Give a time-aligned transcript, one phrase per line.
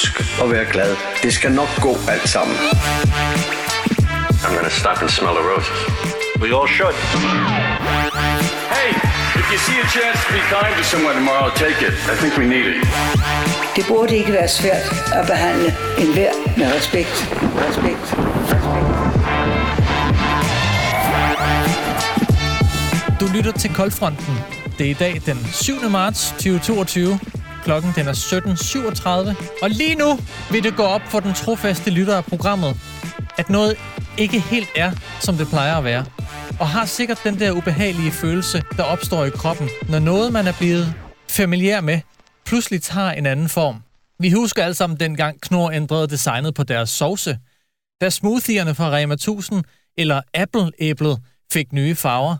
[0.00, 0.96] Husk at være glad.
[1.22, 2.56] Det skal nok gå alt sammen.
[4.44, 5.78] I'm gonna stop and smell the roses.
[6.42, 6.96] We all should.
[8.76, 8.90] Hey,
[9.40, 11.94] if you see a chance to be kind to someone tomorrow, take it.
[12.12, 12.76] I think we need it.
[13.76, 14.86] Det burde ikke være svært
[15.18, 17.14] at behandle enhver med respekt.
[17.68, 18.04] Respekt.
[18.52, 18.86] Respekt.
[23.20, 24.34] Du lytter til Koldfronten.
[24.78, 25.90] Det er i dag den 7.
[25.90, 27.20] marts 2022.
[27.64, 29.62] Klokken den er 17.37.
[29.62, 30.18] Og lige nu
[30.50, 32.76] vil det gå op for den trofaste lytter af programmet,
[33.38, 33.76] at noget
[34.18, 36.04] ikke helt er, som det plejer at være.
[36.60, 40.52] Og har sikkert den der ubehagelige følelse, der opstår i kroppen, når noget, man er
[40.58, 40.94] blevet
[41.28, 42.00] familiær med,
[42.46, 43.82] pludselig tager en anden form.
[44.18, 47.38] Vi husker alle sammen dengang Knor ændrede designet på deres sauce.
[48.00, 49.64] Da smoothierne fra Rema 1000
[49.98, 51.18] eller Apple-æblet
[51.52, 52.36] fik nye farver.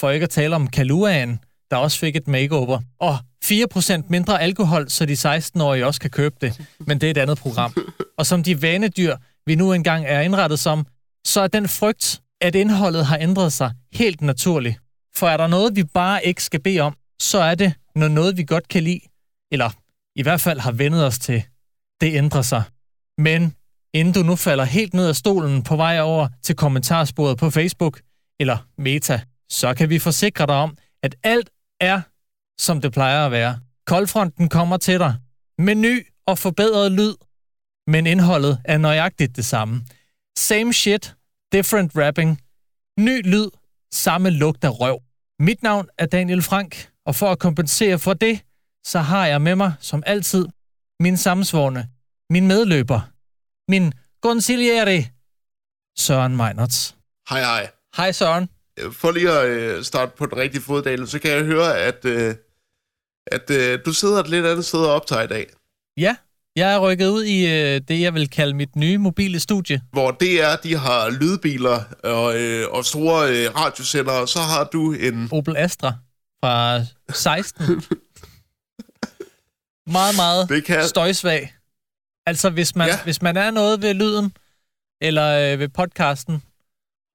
[0.00, 1.40] For ikke at tale om Kaluaen,
[1.70, 2.80] der også fik et makeover.
[3.00, 6.60] Og 4% mindre alkohol, så de 16-årige også kan købe det.
[6.78, 7.74] Men det er et andet program.
[8.18, 9.16] Og som de vanedyr,
[9.46, 10.86] vi nu engang er indrettet som,
[11.24, 14.76] så er den frygt, at indholdet har ændret sig helt naturligt.
[15.16, 18.36] For er der noget, vi bare ikke skal bede om, så er det, når noget,
[18.36, 19.00] vi godt kan lide,
[19.52, 19.70] eller
[20.16, 21.42] i hvert fald har vendet os til,
[22.00, 22.62] det ændrer sig.
[23.18, 23.54] Men
[23.94, 28.00] inden du nu falder helt ned af stolen på vej over til kommentarsporet på Facebook
[28.40, 32.00] eller Meta, så kan vi forsikre dig om, at alt er,
[32.60, 33.60] som det plejer at være.
[33.86, 35.14] Koldfronten kommer til dig
[35.58, 37.14] med ny og forbedret lyd,
[37.86, 39.82] men indholdet er nøjagtigt det samme.
[40.38, 41.14] Same shit,
[41.52, 42.40] different rapping.
[42.98, 43.48] Ny lyd,
[43.92, 45.00] samme lugt af røv.
[45.38, 48.40] Mit navn er Daniel Frank, og for at kompensere for det,
[48.86, 50.46] så har jeg med mig, som altid,
[51.00, 51.88] min sammensvorne,
[52.30, 53.00] min medløber,
[53.70, 55.04] min consigliere,
[55.98, 56.96] Søren Meinerts.
[57.30, 57.70] Hej, hej.
[57.96, 58.48] Hej Søren.
[58.92, 62.04] For lige at øh, starte på den rigtige fod, Daniel, så kan jeg høre, at,
[62.04, 62.34] øh,
[63.32, 65.46] at øh, du sidder et lidt andet sted og optager i dag.
[65.96, 66.16] Ja,
[66.56, 69.80] jeg er rykket ud i øh, det, jeg vil kalde mit nye mobile studie.
[69.92, 74.92] Hvor det er, de har lydbiler og, øh, og store øh, radiosendere, så har du
[74.92, 75.28] en...
[75.32, 75.92] Opel Astra
[76.44, 76.80] fra
[77.12, 77.64] 16.
[79.86, 81.54] meget, meget Det kan- støjsvag.
[82.26, 83.02] Altså, hvis man, ja.
[83.04, 84.32] Hvis man er noget ved lyden,
[85.02, 86.42] eller øh, ved podcasten,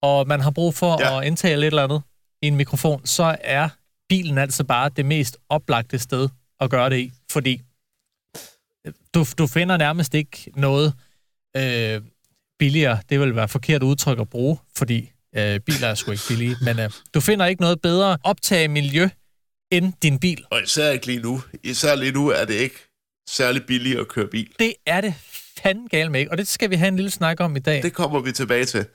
[0.01, 1.01] og man har brug for.
[1.01, 1.19] Ja.
[1.21, 2.01] at indtale et eller andet
[2.41, 3.69] i en mikrofon, så er
[4.09, 6.29] bilen altså bare det mest oplagte sted
[6.59, 7.11] at gøre det i.
[7.31, 7.61] Fordi
[9.13, 10.93] du, du finder nærmest ikke noget
[11.57, 12.01] øh,
[12.59, 12.99] billigere.
[13.09, 16.55] Det vil være forkert udtryk at bruge, fordi øh, biler er sgu ikke billige.
[16.61, 19.09] Men øh, du finder ikke noget bedre optage miljø
[19.71, 20.45] end din bil.
[20.51, 21.41] Og især ikke lige nu.
[21.63, 22.75] Især lige nu er det ikke
[23.29, 24.49] særlig billigt at køre bil.
[24.59, 25.13] Det er det
[25.63, 26.31] fanden galt med, ikke?
[26.31, 27.83] Og det skal vi have en lille snak om i dag.
[27.83, 28.85] Det kommer vi tilbage til.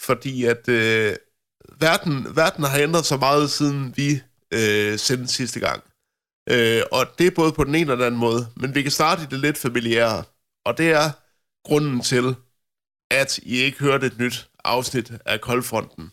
[0.00, 1.16] Fordi at øh,
[1.80, 4.20] verden, verden har ændret sig meget, siden vi
[4.54, 5.82] øh, sendte sidste gang.
[6.50, 8.48] Øh, og det er både på den ene og den anden måde.
[8.56, 10.24] Men vi kan starte i det lidt familiære.
[10.64, 11.10] Og det er
[11.68, 12.34] grunden til,
[13.10, 16.12] at I ikke hørte et nyt afsnit af Koldfronten,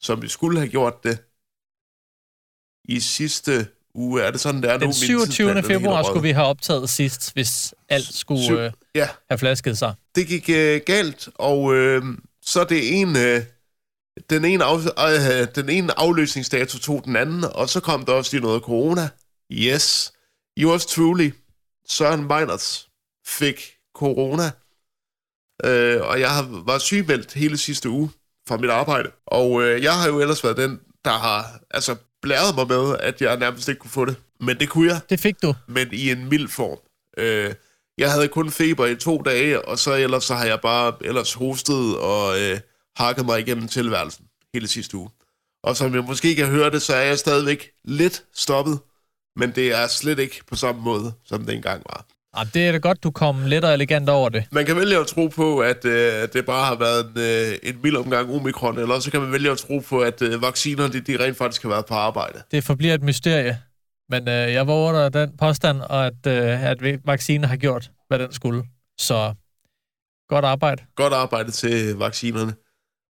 [0.00, 1.18] som vi skulle have gjort det
[2.84, 4.22] i sidste uge.
[4.22, 4.76] Er det sådan, det er?
[4.78, 5.26] Den Min 27.
[5.26, 9.08] tidsplan er helt februar skulle vi have optaget sidst, hvis alt skulle Syv- øh, Ja,
[9.30, 9.94] have flasket sig.
[10.14, 12.02] det gik øh, galt, og øh,
[12.42, 13.42] så er det en, øh,
[14.30, 18.36] den, ene af, øh, den ene afløsningsdato tog den anden, og så kom der også
[18.36, 19.08] lige noget corona.
[19.52, 20.12] Yes,
[20.58, 21.30] yours truly,
[21.88, 22.88] Søren Meinerts,
[23.26, 24.50] fik corona,
[25.64, 28.10] øh, og jeg har- var sygemeldt hele sidste uge
[28.48, 29.10] fra mit arbejde.
[29.26, 33.20] Og øh, jeg har jo ellers været den, der har altså, blæret mig med, at
[33.22, 34.16] jeg nærmest ikke kunne få det.
[34.40, 35.54] Men det kunne jeg Det fik du.
[35.68, 36.78] men i en mild form.
[37.18, 37.54] Øh,
[37.98, 41.32] jeg havde kun feber i to dage, og så ellers så har jeg bare ellers
[41.32, 42.60] hostet og øh,
[42.96, 44.24] hakket mig igennem tilværelsen
[44.54, 45.08] hele sidste uge.
[45.62, 48.78] Og som jeg måske kan høre det, så er jeg stadigvæk lidt stoppet,
[49.36, 52.06] men det er slet ikke på samme måde, som det engang var.
[52.34, 54.44] Ah, det er da godt, du kom let og elegant over det.
[54.52, 57.82] Man kan vælge at tro på, at øh, det bare har været en, øh, en
[57.82, 61.00] mild omgang omikron, eller så kan man vælge at tro på, at øh, vaccinerne de,
[61.00, 62.42] de rent faktisk har været på arbejde.
[62.50, 63.62] Det forbliver et mysterie.
[64.08, 68.18] Men øh, jeg våger dig den påstand, og at, øh, at vaccinen har gjort, hvad
[68.18, 68.64] den skulle.
[68.98, 69.34] Så
[70.28, 70.82] godt arbejde.
[70.96, 72.54] Godt arbejde til vaccinerne.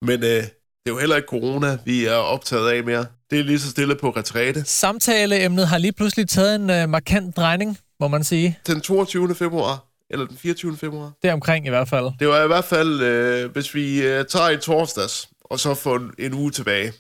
[0.02, 0.42] Men øh,
[0.86, 3.06] det er jo heller ikke corona, vi er optaget af mere.
[3.30, 4.64] Det er lige så stille på retræte.
[4.64, 8.58] Samtaleemnet har lige pludselig taget en øh, markant drejning, må man sige.
[8.66, 9.34] Den 22.
[9.34, 10.76] februar, eller den 24.
[10.76, 11.12] februar.
[11.22, 12.10] Det er omkring i hvert fald.
[12.18, 15.96] Det var i hvert fald, øh, hvis vi øh, tager i torsdags, og så får
[15.96, 16.92] en, en uge tilbage,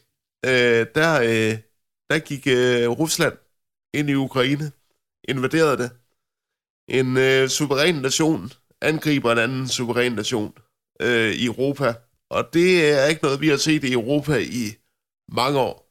[0.46, 1.58] øh, der, øh,
[2.10, 3.34] der gik øh, Rusland
[3.94, 4.72] ind i Ukraine,
[5.28, 5.90] invaderede det.
[6.88, 8.52] En øh, suveræn nation
[8.82, 10.52] angriber en anden suveræn nation
[11.00, 11.94] øh, i Europa.
[12.30, 14.74] Og det er ikke noget, vi har set i Europa i
[15.28, 15.86] mange år.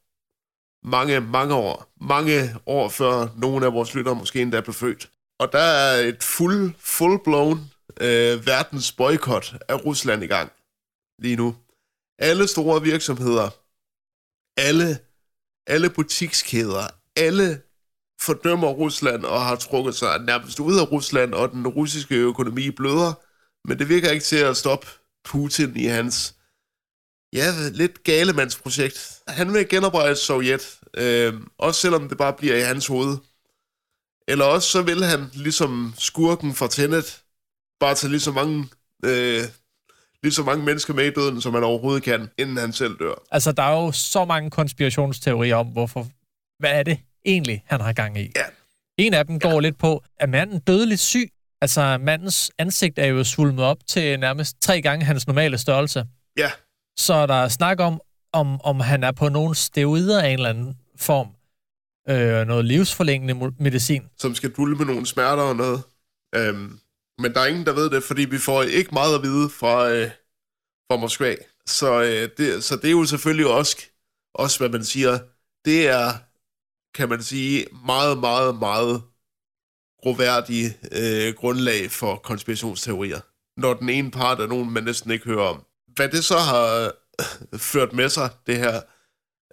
[0.87, 1.93] Mange, mange år.
[2.01, 5.11] Mange år før nogle af vores lyttere måske endda blev født.
[5.39, 7.57] og der er et full, full-blown
[8.01, 10.51] øh, verdens boykot af Rusland i gang
[11.19, 11.55] lige nu.
[12.19, 13.49] Alle store virksomheder,
[14.57, 14.99] alle,
[15.67, 17.61] alle butikskæder, alle
[18.21, 23.13] fordømmer Rusland og har trukket sig nærmest ud af Rusland, og den russiske økonomi bløder,
[23.67, 24.87] men det virker ikke til at stoppe
[25.25, 26.35] Putin i hans
[27.33, 29.21] ja, lidt galemandsprojekt.
[29.27, 33.17] Han vil genoprette Sovjet, øh, også selvom det bare bliver i hans hoved.
[34.27, 37.21] Eller også så vil han, ligesom skurken fra Tenet,
[37.79, 38.69] bare tage lige så mange,
[39.05, 39.41] øh,
[40.23, 43.23] lige så mange mennesker med i døden, som han overhovedet kan, inden han selv dør.
[43.31, 46.07] Altså, der er jo så mange konspirationsteorier om, hvorfor...
[46.59, 48.31] Hvad er det egentlig, han har gang i?
[48.35, 48.45] Ja.
[48.97, 49.59] En af dem går ja.
[49.59, 51.29] lidt på, at manden dødeligt syg?
[51.65, 56.05] Altså, mandens ansigt er jo svulmet op til nærmest tre gange hans normale størrelse.
[56.37, 56.51] Ja,
[56.97, 58.01] Så er der snak om,
[58.33, 61.27] om, om han er på nogle steroider af en eller anden form.
[62.09, 64.03] Øh, noget livsforlængende medicin.
[64.17, 65.83] som skal dulme nogle smerter og noget.
[66.35, 66.79] Øhm,
[67.21, 69.89] men der er ingen, der ved det, fordi vi får ikke meget at vide fra,
[69.89, 70.09] øh,
[70.91, 71.35] fra Moskva.
[71.65, 73.77] Så, øh, det, så det er jo selvfølgelig også,
[74.33, 75.19] også, hvad man siger,
[75.65, 76.13] det er,
[76.97, 79.01] kan man sige, meget, meget, meget
[80.05, 83.19] groværdige øh, grundlag for konspirationsteorier.
[83.57, 85.63] Når den ene part er nogen, man næsten ikke hører om.
[85.95, 86.91] Hvad det så har
[87.53, 88.81] øh, ført med sig, det her,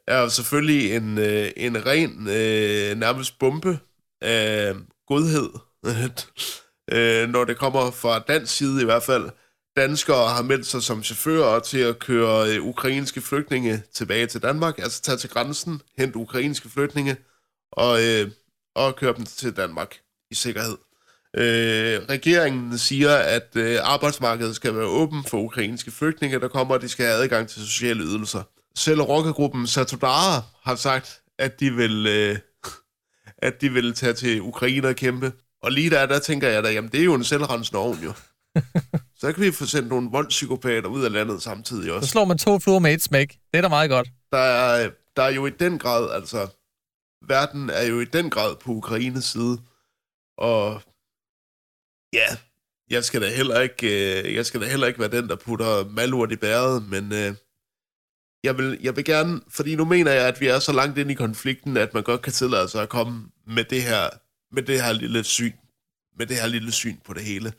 [0.07, 3.79] er selvfølgelig en, øh, en ren, øh, nærmest bombe
[4.21, 4.75] af
[5.07, 5.51] godhed,
[6.93, 9.31] øh, når det kommer fra dansk side i hvert fald.
[9.77, 14.79] Danskere har meldt sig som chauffører til at køre øh, ukrainske flygtninge tilbage til Danmark,
[14.79, 17.17] altså tage til grænsen, hente ukrainske flygtninge
[17.73, 18.31] og, øh,
[18.75, 20.03] og køre dem til Danmark
[20.33, 20.77] i sikkerhed.
[21.37, 26.83] Øh, regeringen siger, at øh, arbejdsmarkedet skal være åben for ukrainske flygtninge, der kommer, og
[26.83, 28.43] de skal have adgang til sociale ydelser.
[28.77, 32.39] Selv rockergruppen Satudara har sagt, at de vil, øh,
[33.49, 35.33] at de vil tage til Ukraine og kæmpe.
[35.63, 38.13] Og lige der, der tænker jeg da, jamen det er jo en selvrensende ovn jo.
[39.21, 42.09] Så kan vi få sendt nogle voldspsykopater ud af landet samtidig Så også.
[42.09, 43.29] slår man to fluer med et smæk.
[43.29, 44.09] Det er da meget godt.
[44.33, 46.47] Der er, der er jo i den grad, altså,
[47.29, 49.59] verden er jo i den grad på Ukraines side.
[50.39, 50.83] Og
[52.13, 52.27] ja,
[52.91, 53.87] jeg skal da heller ikke,
[54.23, 57.35] øh, jeg skal da heller ikke være den, der putter malurt i bæret, men øh,
[58.45, 61.11] jeg, vil, jeg vil gerne, fordi nu mener jeg, at vi er så langt ind
[61.11, 64.11] i konflikten, at man godt kan tillade sig at komme med det her,
[64.55, 65.53] med det her lille syn,
[66.19, 67.53] med det her lille syn på det hele.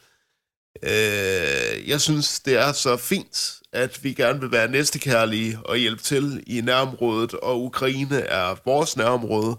[0.83, 6.01] Øh, jeg synes, det er så fint, at vi gerne vil være næstekærlige og hjælpe
[6.01, 9.57] til i nærområdet, og Ukraine er vores nærområde.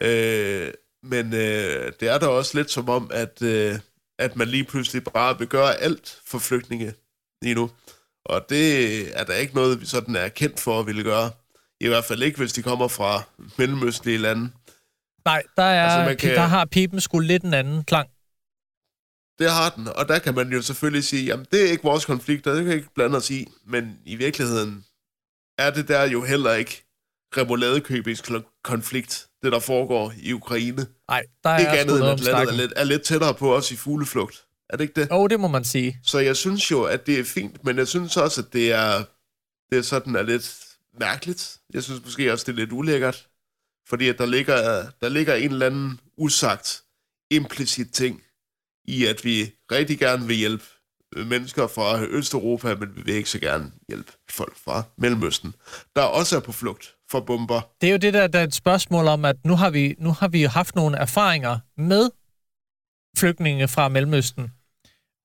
[0.00, 0.72] Øh,
[1.08, 3.78] men øh, det er da også lidt som om, at, øh,
[4.18, 6.92] at man lige pludselig bare vil gøre alt for flygtninge
[7.42, 7.70] lige nu.
[8.24, 11.30] Og det er der ikke noget, vi sådan er kendt for at ville gøre.
[11.80, 13.22] I hvert fald ikke, hvis de kommer fra
[13.58, 14.50] mellemøstlige lande.
[15.24, 16.34] Nej, der, er, Altså, kan...
[16.36, 18.08] der har pipen sgu lidt en anden klang.
[19.38, 22.04] Det har den, og der kan man jo selvfølgelig sige, jamen det er ikke vores
[22.04, 24.84] konflikt, og det kan ikke blande os i, men i virkeligheden
[25.58, 26.84] er det der jo heller ikke
[27.36, 28.22] remouladekøbings
[28.64, 30.86] konflikt, det der foregår i Ukraine.
[31.08, 33.70] Nej, der er Ikke andet end, at landet er lidt, er lidt tættere på os
[33.70, 34.44] i fugleflugt.
[34.70, 35.10] Er det ikke det?
[35.10, 36.00] Jo, det må man sige.
[36.04, 39.04] Så jeg synes jo, at det er fint, men jeg synes også, at det er,
[39.70, 40.56] det er sådan er lidt
[41.00, 41.58] mærkeligt.
[41.74, 43.28] Jeg synes måske også, det er lidt ulækkert,
[43.88, 46.82] fordi at der ligger, der ligger en eller anden usagt,
[47.30, 48.22] implicit ting
[48.84, 50.64] i, at vi rigtig gerne vil hjælpe
[51.16, 55.54] mennesker fra Østeuropa, men vi vil ikke så gerne hjælpe folk fra Mellemøsten,
[55.96, 57.60] der også er på flugt for bomber.
[57.80, 60.12] Det er jo det der, der er et spørgsmål om, at nu har vi, nu
[60.12, 62.10] har vi haft nogle erfaringer med
[63.18, 64.42] flygtninge fra Mellemøsten.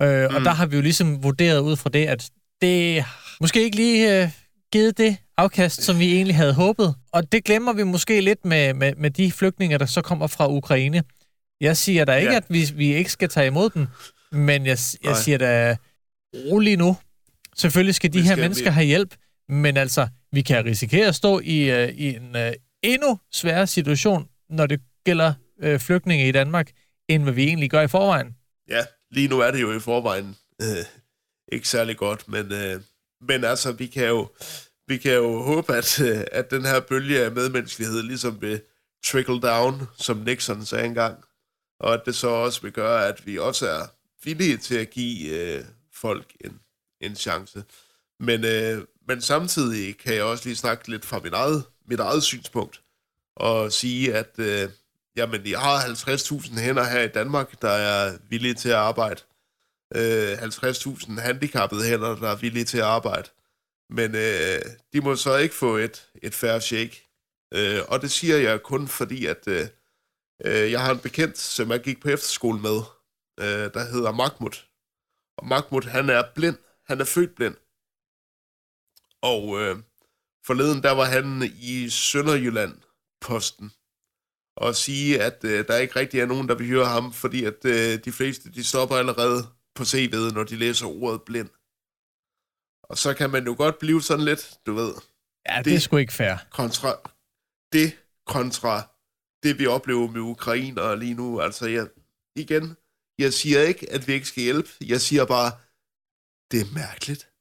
[0.01, 0.35] Øh, mm.
[0.35, 2.29] Og der har vi jo ligesom vurderet ud fra det, at
[2.61, 3.05] det
[3.41, 4.29] måske ikke lige øh,
[4.71, 6.95] givet det afkast, som vi egentlig havde håbet.
[7.11, 10.49] Og det glemmer vi måske lidt med, med, med de flygtninge, der så kommer fra
[10.51, 11.03] Ukraine.
[11.61, 12.37] Jeg siger da ikke, Ja.
[12.37, 13.87] at vi, vi ikke skal tage imod dem,
[14.31, 15.19] men jeg, jeg Nej.
[15.21, 15.75] siger da
[16.35, 16.97] rolig nu.
[17.55, 19.15] Selvfølgelig skal de Vi her skal- mennesker vi- have hjælp,
[19.49, 24.27] men altså, vi kan risikere at stå i, øh, i en øh, endnu sværere situation,
[24.49, 26.71] når det gælder øh, flygtninge i Danmark,
[27.07, 28.35] end hvad vi egentlig gør i forvejen.
[28.69, 30.85] Ja, lige nu er det jo i forvejen øh,
[31.51, 32.81] ikke særlig godt, men, øh,
[33.21, 34.27] men altså, vi kan jo,
[34.87, 38.61] vi kan jo håbe, at, øh, at den her bølge af medmenneskelighed ligesom vil
[39.05, 41.23] trickle down, som Nixon sagde engang,
[41.79, 43.81] og at det så også vil gøre, at vi også er
[44.23, 46.59] villige til at give øh, folk en,
[47.01, 47.63] en chance.
[48.19, 52.23] Men, øh, men samtidig kan jeg også lige snakke lidt fra mit eget, mit eget
[52.23, 52.81] synspunkt,
[53.35, 54.69] og sige, at øh,
[55.15, 59.21] jamen, jeg har 50.000 hænder her i Danmark, der er villige til at arbejde.
[59.95, 63.29] Øh, 50.000 handicappede hænder, der er villige til at arbejde.
[63.89, 64.61] Men øh,
[64.93, 67.09] de må så ikke få et, et færre shake.
[67.53, 69.67] Øh, og det siger jeg kun fordi, at, øh,
[70.45, 72.77] øh, jeg har en bekendt, som jeg gik på efterskole med,
[73.39, 74.65] øh, der hedder Mahmoud.
[75.37, 76.57] Og Mahmoud, han er blind.
[76.87, 77.55] Han er født blind.
[79.31, 79.75] Og øh,
[80.45, 82.75] forleden, der var han i Sønderjylland
[83.21, 83.71] posten
[84.57, 87.65] og sige, at øh, der ikke rigtig er nogen, der vil høre ham, fordi at
[87.65, 89.39] øh, de fleste, de stopper allerede
[89.75, 91.49] på CV'et, når de læser ordet blind.
[92.89, 94.93] Og så kan man jo godt blive sådan lidt, du ved,
[95.49, 96.35] Ja, det, det er sgu ikke fair.
[96.51, 96.91] kontra
[97.73, 98.75] det kontra
[99.43, 101.41] det, vi oplever med ukrainer lige nu.
[101.41, 101.87] Altså, jeg,
[102.35, 102.77] igen,
[103.19, 104.69] jeg siger ikke, at vi ikke skal hjælpe.
[104.81, 105.51] Jeg siger bare,
[106.51, 107.32] det er mærkeligt.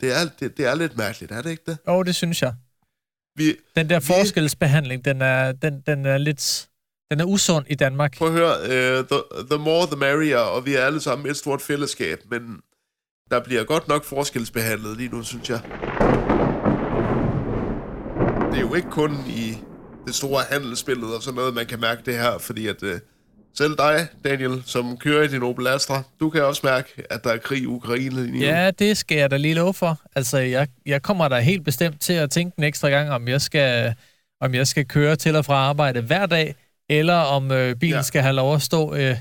[0.00, 1.78] Det er, det, det er lidt mærkeligt, er det ikke det?
[1.88, 2.54] Jo, det synes jeg.
[3.36, 6.68] Vi, Den der vi- forskelsbehandling, den er, den, den er lidt...
[7.10, 8.16] Den er usund i Danmark.
[8.18, 8.56] Prøv at høre,
[9.00, 12.60] uh, the, the more the merrier, og vi er alle sammen et stort fællesskab, men
[13.30, 15.60] der bliver godt nok forskelsbehandlet lige nu, synes jeg.
[18.50, 19.58] Det er jo ikke kun i
[20.06, 22.90] det store handelsbillede og sådan noget, man kan mærke det her, fordi at uh,
[23.58, 27.30] selv dig, Daniel, som kører i din Opel Astra, du kan også mærke, at der
[27.30, 28.44] er krig i Ukraine lige nu.
[28.44, 30.00] Ja, det skal jeg da lige love for.
[30.16, 33.40] Altså, jeg, jeg kommer da helt bestemt til at tænke en ekstra gang, om jeg
[33.40, 33.94] skal,
[34.40, 36.54] om jeg skal køre til og fra arbejde hver dag,
[36.90, 38.02] eller om øh, bilen ja.
[38.02, 39.16] Skal have lov at stå øh,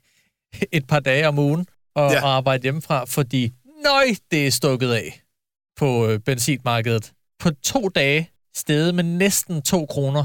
[0.72, 2.16] et par dage om ugen og, ja.
[2.16, 2.22] Ja.
[2.22, 3.52] og arbejde hjemmefra, fordi
[3.84, 5.22] nøj, det er stukket af
[5.76, 7.12] på øh, benzinmarkedet.
[7.38, 10.24] På to dage steget med næsten 2 kroner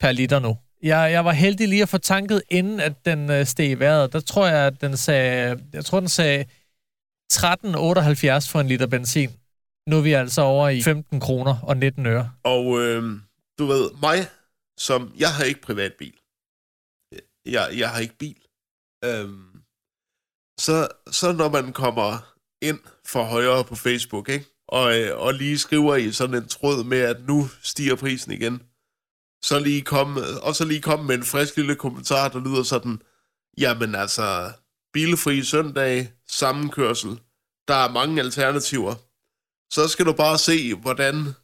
[0.00, 0.56] per liter nu.
[0.82, 4.12] Jeg, jeg var heldig lige at få tanket, inden at den øh, steg i vejret.
[4.12, 6.44] Der tror jeg, at den sagde, jeg tror, den sagde
[7.32, 9.30] 13,78 for en liter benzin.
[9.88, 12.30] Nu er vi altså over i 15 kroner og 19 øre.
[12.44, 13.02] Og øh,
[13.58, 14.18] du ved, mig,
[14.78, 15.14] som...
[15.18, 16.14] Jeg har ikke privatbil.
[17.46, 18.42] Jeg, jeg har ikke bil.
[19.04, 19.62] Øhm,
[20.60, 24.46] så, så når man kommer ind for højre på Facebook, ikke?
[24.68, 28.62] Og, øh, og lige skriver i sådan en tråd med, at nu stiger prisen igen,
[29.42, 33.02] så lige komme, og så lige komme med en frisk lille kommentar, der lyder sådan,
[33.58, 34.52] jamen altså,
[34.92, 37.20] bilfri søndag, sammenkørsel,
[37.68, 38.94] der er mange alternativer.
[39.72, 41.34] Så skal du bare se, hvordan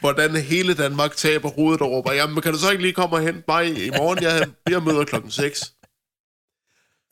[0.00, 3.22] hvordan hele Danmark taber hovedet og råber, jamen kan du så ikke lige komme og
[3.22, 4.22] hente mig i morgen?
[4.22, 5.74] Jeg, jeg møder klokken 6.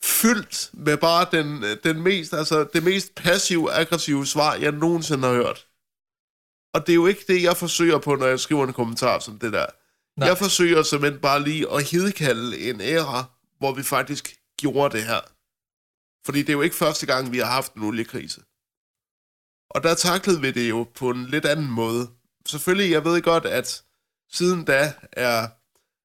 [0.02, 5.66] Fyldt med bare den, den mest, altså det mest passiv-aggressive svar, jeg nogensinde har hørt.
[6.74, 9.38] Og det er jo ikke det, jeg forsøger på, når jeg skriver en kommentar som
[9.38, 9.66] det der.
[10.16, 10.28] Nej.
[10.28, 13.24] Jeg forsøger simpelthen bare lige at hidkalde en æra,
[13.58, 15.20] hvor vi faktisk gjorde det her.
[16.24, 18.40] Fordi det er jo ikke første gang, vi har haft en oliekrise.
[19.70, 22.10] Og der taklede vi det jo på en lidt anden måde.
[22.46, 23.84] Selvfølgelig, jeg ved godt, at
[24.30, 25.48] siden da er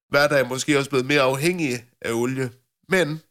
[0.09, 2.51] hverdag måske også blevet mere afhængig af olie.
[2.89, 3.21] Men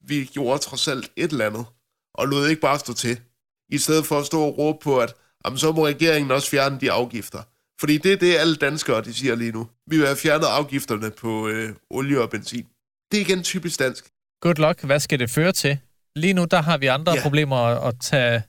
[0.00, 1.66] vi gjorde trods alt et eller andet,
[2.14, 3.20] og lod ikke bare stå til.
[3.68, 6.80] I stedet for at stå og råbe på, at jamen, så må regeringen også fjerne
[6.80, 7.42] de afgifter.
[7.80, 9.68] Fordi det er det, alle danskere de siger lige nu.
[9.86, 12.66] Vi vil have fjernet afgifterne på øh, olie og benzin.
[13.12, 14.04] Det er igen typisk dansk.
[14.40, 14.84] Good luck.
[14.84, 15.78] Hvad skal det føre til?
[16.16, 17.22] Lige nu, der har vi andre ja.
[17.22, 18.42] Problemer at, at tage,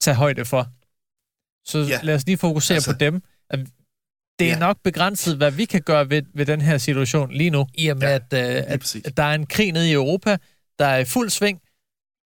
[0.00, 0.66] tage højde for.
[1.66, 2.00] Så ja.
[2.02, 3.22] Lad os lige fokusere altså, på dem.
[4.38, 4.58] Det er ja.
[4.58, 7.96] Nok begrænset, hvad vi kan gøre ved, ved den her situation lige nu, i og
[7.96, 10.36] med, ja, at, uh, at, at der er en krig nede i Europa,
[10.78, 11.60] der er i fuld sving.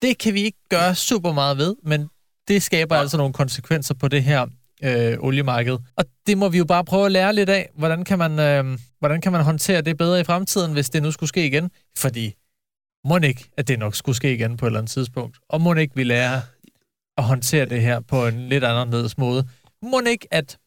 [0.03, 2.09] Det kan vi ikke gøre super meget ved, men
[2.49, 3.01] det skaber ja.
[3.01, 4.47] Altså nogle konsekvenser på det her
[4.83, 5.79] øh, oliemarked.
[5.97, 7.71] Og det må vi jo bare prøve at lære lidt af.
[7.75, 11.11] Hvordan kan man, øh, hvordan kan man håndtere det bedre i fremtiden, hvis det nu
[11.11, 11.71] skulle ske igen?
[11.97, 12.35] Fordi
[13.05, 15.39] må ikke, at det nok skulle ske igen på et eller andet tidspunkt.
[15.49, 16.41] Og må ikke, vi lærer
[17.17, 19.49] at håndtere det her på en lidt anderledes måde.
[19.83, 20.59] Må ikke, at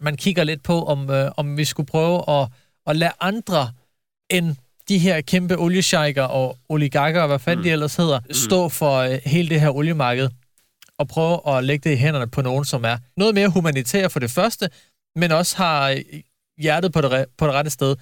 [0.00, 2.48] man kigger lidt på, om, øh, om vi skulle prøve at,
[2.86, 3.72] at lade andre
[4.30, 4.56] end
[4.88, 7.64] de her kæmpe oliesheiker og oligarker, og hvad fanden mm.
[7.64, 10.28] de ellers hedder, stå for øh, hele det her oliemarked
[10.98, 14.20] og prøve at lægge det i hænderne på nogen, som er noget mere humanitær for
[14.20, 14.70] det første,
[15.16, 16.22] men også har øh,
[16.58, 17.96] hjertet på det, på det rette sted.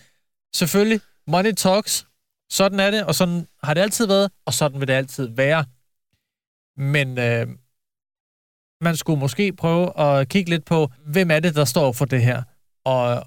[0.54, 2.06] Selvfølgelig, money talks,
[2.50, 5.64] sådan er det, og sådan har det altid været, og sådan vil det altid være.
[6.76, 7.48] Men øh,
[8.80, 12.22] man skulle måske prøve at kigge lidt på, hvem er det, der står for det
[12.22, 12.42] her,
[12.84, 13.26] og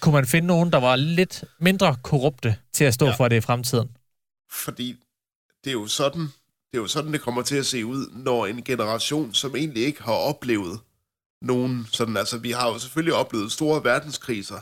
[0.00, 3.06] kunne man finde nogen, der var lidt mindre korrupte til at stå.
[3.06, 3.12] Ja.
[3.12, 3.96] for det i fremtiden?
[4.50, 4.96] Fordi
[5.64, 6.28] det er jo sådan,
[6.70, 9.82] det er jo sådan, det kommer til at se ud, når en generation, som egentlig
[9.82, 10.80] ikke har oplevet
[11.42, 14.60] nogen sådan, altså vi har jo selvfølgelig oplevet store verdenskriser,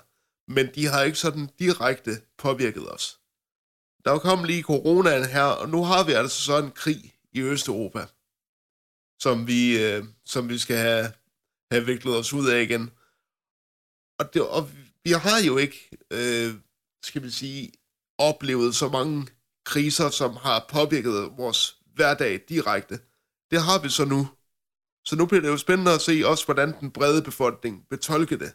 [0.52, 3.20] men de har ikke sådan direkte påvirket os.
[4.04, 7.40] Der er kommet lige coronaen her, og nu har vi altså så en krig i
[7.40, 8.06] Østeuropa,
[9.20, 11.12] som vi, øh, som vi skal have,
[11.72, 12.90] have viklet os ud af igen.
[14.18, 14.70] Og, det, og
[15.04, 16.54] vi har jo ikke, øh,
[17.02, 17.72] skal vi sige,
[18.18, 19.26] oplevet så mange
[19.64, 22.98] kriser, som har påvirket vores hverdag direkte.
[23.50, 24.28] Det har vi så nu.
[25.04, 28.38] Så nu bliver det jo spændende at se også, hvordan den brede befolkning vil tolke
[28.38, 28.52] det.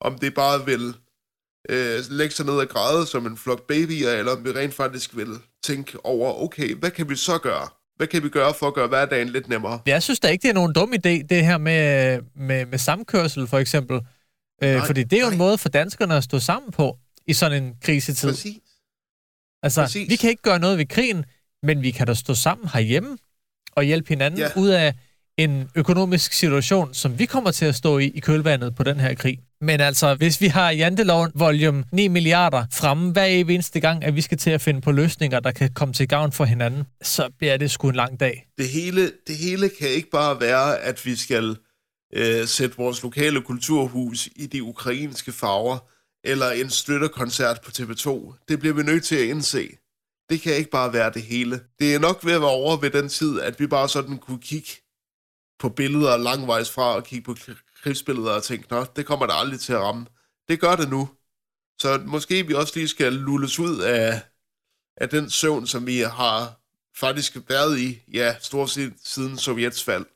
[0.00, 0.94] Om det bare vil
[1.68, 5.16] øh, lægge sig ned og græde som en flok babyer, eller om vi rent faktisk
[5.16, 7.68] vil tænke over, okay, hvad kan vi så gøre?
[7.96, 9.80] Hvad kan vi gøre for at gøre hverdagen lidt nemmere?
[9.86, 13.46] Jeg synes da ikke, det er nogen dum idé, det her med, med, med samkørsel,
[13.46, 14.00] for eksempel.
[14.62, 15.38] Øh, Nej, fordi det er jo en nej.
[15.38, 18.28] måde for danskerne at stå sammen på i sådan en krisetid.
[18.28, 18.58] Præcis.
[19.62, 20.10] Altså, præcis.
[20.10, 21.24] vi kan ikke gøre noget ved krigen,
[21.64, 23.18] men vi kan da stå sammen herhjemme
[23.72, 24.48] og hjælpe hinanden Ja.
[24.56, 24.94] ud af
[25.38, 29.14] en økonomisk situation, som vi kommer til at stå i i kølvandet på den her
[29.14, 29.38] krig.
[29.60, 34.20] Men altså, hvis vi har janteloven volume 9 milliarder fremme hver eneste gang, at vi
[34.20, 37.56] skal til at finde på løsninger, der kan komme til gavn for hinanden, så bliver
[37.56, 38.46] det sgu en lang dag.
[38.58, 41.56] det hele, det hele kan ikke bare være, at vi skal
[42.14, 45.78] øh, sætte vores lokale kulturhus i de ukrainske farver,
[46.24, 48.34] eller en støtterkoncert på TV2.
[48.48, 49.68] Det bliver vi nødt til at indse.
[50.30, 51.60] Det kan ikke bare være det hele.
[51.78, 54.40] Det er nok ved at være over ved den tid, at vi bare sådan kunne
[54.40, 54.70] kigge
[55.58, 57.36] på billeder langvejs fra og kigge på
[57.82, 60.06] krigsbilleder og tænke, nå, det kommer der aldrig til at ramme.
[60.48, 61.08] Det gør det nu.
[61.78, 64.22] Så måske vi også lige skal lulles ud af,
[64.96, 66.60] af den søvn, som vi har
[66.96, 70.06] faktisk været i, ja, stort set siden Sovjets fald.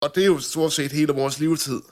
[0.00, 1.82] Og det er jo stort set hele vores levetid.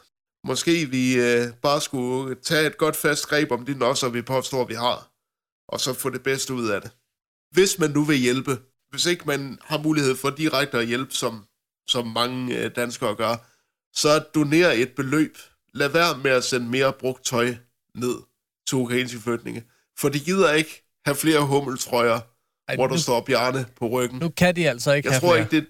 [0.44, 4.64] Måske vi øh, bare skulle tage et godt fast greb om de nosser, vi påstår,
[4.64, 5.10] vi har,
[5.68, 6.90] og så få det bedste ud af det.
[7.54, 8.58] Hvis man nu vil hjælpe,
[8.90, 11.44] hvis ikke man har mulighed for direkte at hjælpe, som,
[11.88, 13.34] som mange øh, danskere gør,
[13.94, 15.36] så doner et beløb.
[15.74, 17.54] Lad være med at sende mere brugt tøj
[17.94, 18.14] ned
[18.68, 19.64] til ukrainske flygtninge.
[19.98, 22.20] For de gider ikke have flere hummeltrøjer,
[22.68, 24.18] Ej, hvor der nu, står Bjarne på ryggen.
[24.18, 25.44] nu kan de altså ikke Jeg have tror, flere.
[25.44, 25.66] ikke, det,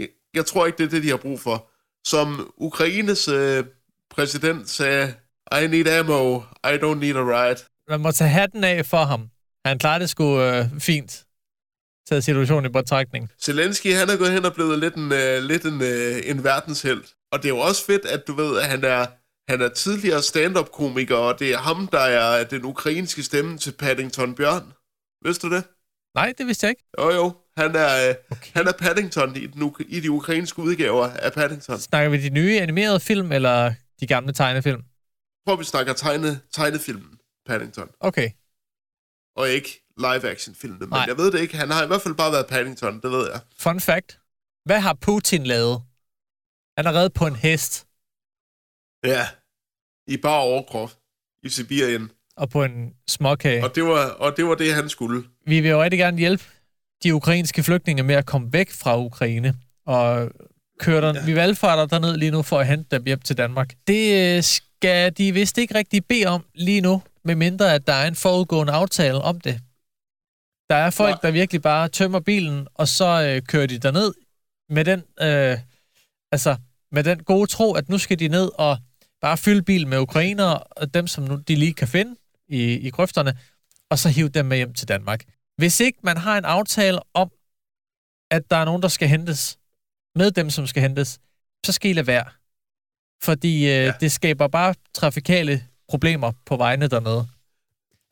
[0.00, 1.68] jeg, jeg tror ikke, det er det, de har brug for.
[2.06, 3.64] Som Ukraines øh,
[4.10, 5.14] præsident sagde,
[5.62, 7.60] I need ammo, I don't need a ride.
[7.88, 9.28] Man må tage hatten af for ham.
[9.66, 11.24] Han klarer det sgu øh, fint.
[12.08, 13.30] Taget situationen i betragtning.
[13.42, 17.14] Zelensky, han er gået hen og blevet lidt en, øh, lidt en, øh, en verdenshelt.
[17.32, 19.06] Og det er jo også fedt, at du ved, at han er,
[19.50, 24.34] han er tidligere stand-up-komiker, og det er ham, der er den ukrainske stemme til Paddington
[24.34, 24.72] Bjørn.
[25.24, 25.64] Vidste du det?
[26.14, 26.82] Nej, det vidste jeg ikke.
[27.00, 27.32] Jo, jo.
[27.56, 28.50] Han er, øh, Okay.
[28.54, 31.78] han er Paddington i, den, i de ukrainske udgaver af Paddington.
[31.78, 34.78] Snakker vi de nye animerede film, eller de gamle tegnefilm?
[34.78, 37.88] Jeg tror, vi snakker tegne, tegnefilmen Paddington.
[38.00, 38.30] Okay.
[39.36, 40.80] Og ikke live-action-filmene.
[40.80, 41.04] Men Nej.
[41.08, 41.56] jeg ved det ikke.
[41.56, 43.40] Han har i hvert fald bare været Paddington, det ved jeg.
[43.58, 44.18] Fun fact.
[44.64, 45.82] Hvad har Putin lavet?
[46.78, 47.86] Han er reddet på en hest
[49.04, 49.26] Ja.
[50.06, 50.90] I bare overkrop.
[51.42, 52.10] I Sibirien.
[52.36, 53.64] og på en småkage.
[53.64, 55.24] Og det, var, og det var det, han skulle.
[55.46, 56.44] Vi vil jo rigtig gerne hjælpe
[57.02, 59.54] de ukrainske flygtninge med at komme væk fra Ukraine.
[59.86, 60.30] Og
[60.80, 61.24] kører der, ja.
[61.26, 63.74] vi valgfarter derned lige nu for at hente dem hjem til Danmark.
[63.86, 68.08] Det øh, skal de vist ikke rigtig bede om lige nu, medmindre at der er
[68.08, 69.60] en forudgående aftale om det.
[70.70, 71.20] Der er folk, Nej.
[71.22, 74.14] der virkelig bare tømmer bilen, og så øh, kører de derned
[74.68, 75.58] med den, øh,
[76.32, 76.56] altså,
[76.92, 78.78] med den gode tro, at nu skal de ned og
[79.20, 82.16] bare fylde bilen med ukrainere, og dem, som nu de lige kan finde
[82.48, 83.38] i, i grøfterne,
[83.90, 85.24] og så hive dem med hjem til Danmark.
[85.56, 87.30] Hvis ikke man har en aftale om,
[88.30, 89.58] at der er nogen, der skal hentes,
[90.14, 91.20] med dem, som skal hentes,
[91.66, 92.24] så skal I lade være.
[93.22, 93.92] Fordi øh, ja.
[94.00, 97.26] det skaber bare trafikale problemer på vejene dernede.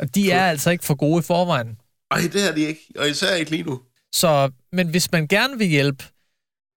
[0.00, 1.76] Og de er altså ikke for gode i forvejen.
[2.10, 2.80] Ej, det er de ikke.
[2.98, 3.80] Og især ikke lige nu.
[4.14, 6.04] Så, men hvis man gerne vil hjælpe,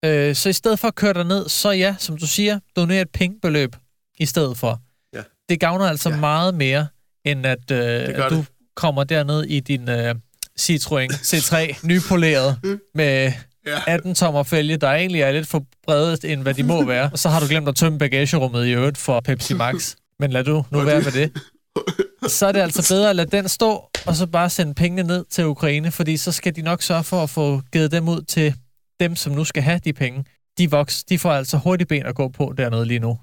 [0.06, 3.10] øh, så i stedet for at køre derned, så ja, som du siger, donere et
[3.10, 3.76] pengebeløb
[4.20, 4.82] i stedet for.
[5.14, 5.22] Ja.
[5.50, 6.16] Det gavner altså Ja.
[6.18, 6.88] meget mere,
[7.26, 8.46] end at, øh, du det.
[8.76, 10.16] kommer derned i din øh,
[10.60, 12.60] Citroën C3 nypoleret
[12.96, 13.32] med
[13.66, 13.80] Ja.
[13.88, 17.10] 18 tommer fælge, der egentlig er lidt for brede, end hvad de må være.
[17.14, 19.96] Og så har du glemt at tømme bagagerummet i øvrigt for Pepsi Max.
[20.20, 21.42] Men lad du nu være med det.
[22.32, 25.26] Så er det altså bedre at lade den stå, og så bare sende pengene ned
[25.26, 28.56] til Ukraine, fordi så skal de nok sørge for at få givet dem ud til
[29.00, 30.26] dem, som nu skal have de penge.
[30.58, 33.20] De voks, de får altså hurtigt ben at gå på dernede lige nu.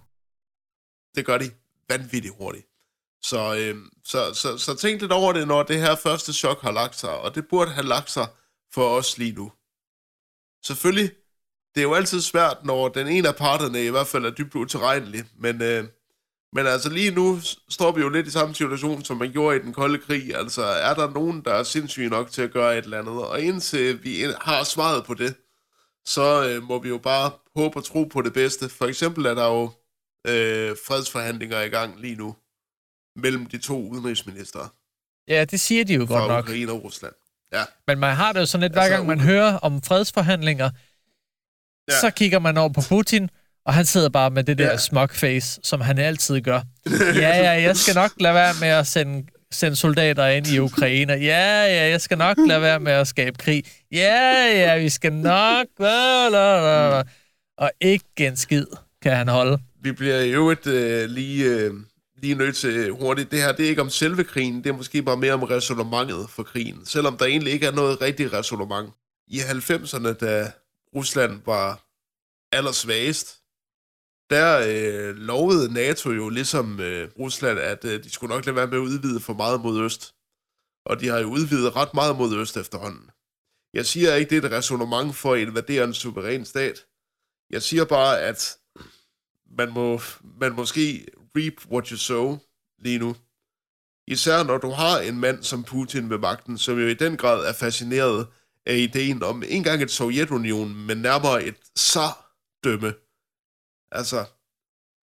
[1.16, 1.50] Det gør de
[1.88, 2.66] vanvittigt hurtigt.
[3.22, 6.72] Så, øhm, så, så, så tænk lidt over det, når det her første chok har
[6.72, 7.18] lagt sig.
[7.18, 8.26] Og det burde have lagt sig
[8.74, 9.53] for os lige nu.
[10.64, 11.11] Selvfølgelig,
[11.74, 14.55] det er jo altid svært, når den ene af parterne i hvert fald er dybt
[14.55, 15.24] utilregnelig.
[15.38, 15.85] Men, øh,
[16.52, 19.60] men altså lige nu står vi jo lidt i samme situation, som man gjorde i
[19.60, 20.34] den kolde krig.
[20.36, 23.24] Altså er der nogen, der er sindssyge nok til at gøre et eller andet?
[23.24, 25.34] Og indtil vi har svaret på det,
[26.04, 28.68] så øh, må vi jo bare håbe og tro på det bedste.
[28.68, 29.62] For eksempel er der jo
[30.26, 32.36] øh, fredsforhandlinger i gang lige nu
[33.16, 34.68] mellem de to udenrigsminister
[35.28, 36.44] Ja, det siger de jo godt nok.
[36.44, 37.12] Ukraine og Rusland.
[37.52, 40.70] Ja, Men man har det jo sådan lidt, hver Altså, gang man hører om fredsforhandlinger,
[41.90, 42.00] Ja.
[42.00, 43.30] så kigger man over på Putin,
[43.66, 44.70] og han sidder bare med det der Ja.
[44.70, 44.76] ja.
[44.76, 46.60] smugface, som han altid gør.
[46.90, 51.12] Ja, ja, jeg skal nok lade være med at sende, sende soldater ind i Ukraine.
[51.12, 53.64] Ja, ja, jeg skal nok lade være med at skabe krig.
[53.92, 55.66] Ja, ja, vi skal nok...
[55.78, 57.02] La, la, la, la.
[57.58, 58.66] Og ikke en skid
[59.02, 59.58] kan han holde.
[59.82, 61.74] vi bliver jo et, øh, lige, øh,
[62.22, 63.30] lige nødt til hurtigt.
[63.30, 66.26] Det her, det er ikke om selve krigen, det er måske bare mere om resonemanget
[66.30, 66.86] for krigen.
[66.86, 68.88] Selvom der egentlig ikke er noget rigtigt resonemang.
[69.28, 70.50] I 90'erne, da
[70.96, 71.80] Rusland var
[72.52, 73.36] allersvagest,
[74.30, 78.66] der øh, lovede NATO jo ligesom øh, Rusland, at øh, de skulle nok lade være
[78.66, 80.14] med at udvide for meget mod øst.
[80.86, 83.10] Og de har jo udvidet ret meget mod øst efterhånden.
[83.74, 86.86] Jeg siger ikke, det er et resonemang for at invadere en suveræn stat.
[87.50, 88.58] Jeg siger bare, at
[89.58, 90.00] man må
[90.40, 92.38] man måske reap what you sow
[92.78, 93.16] lige nu.
[94.06, 97.44] Især når du har en mand som Putin ved magten, som jo i den grad
[97.44, 98.28] er fascineret
[98.66, 102.94] af ideen om ikke engang et Sovjetunion, men nærmere et zar-dømme.
[103.92, 104.24] Altså,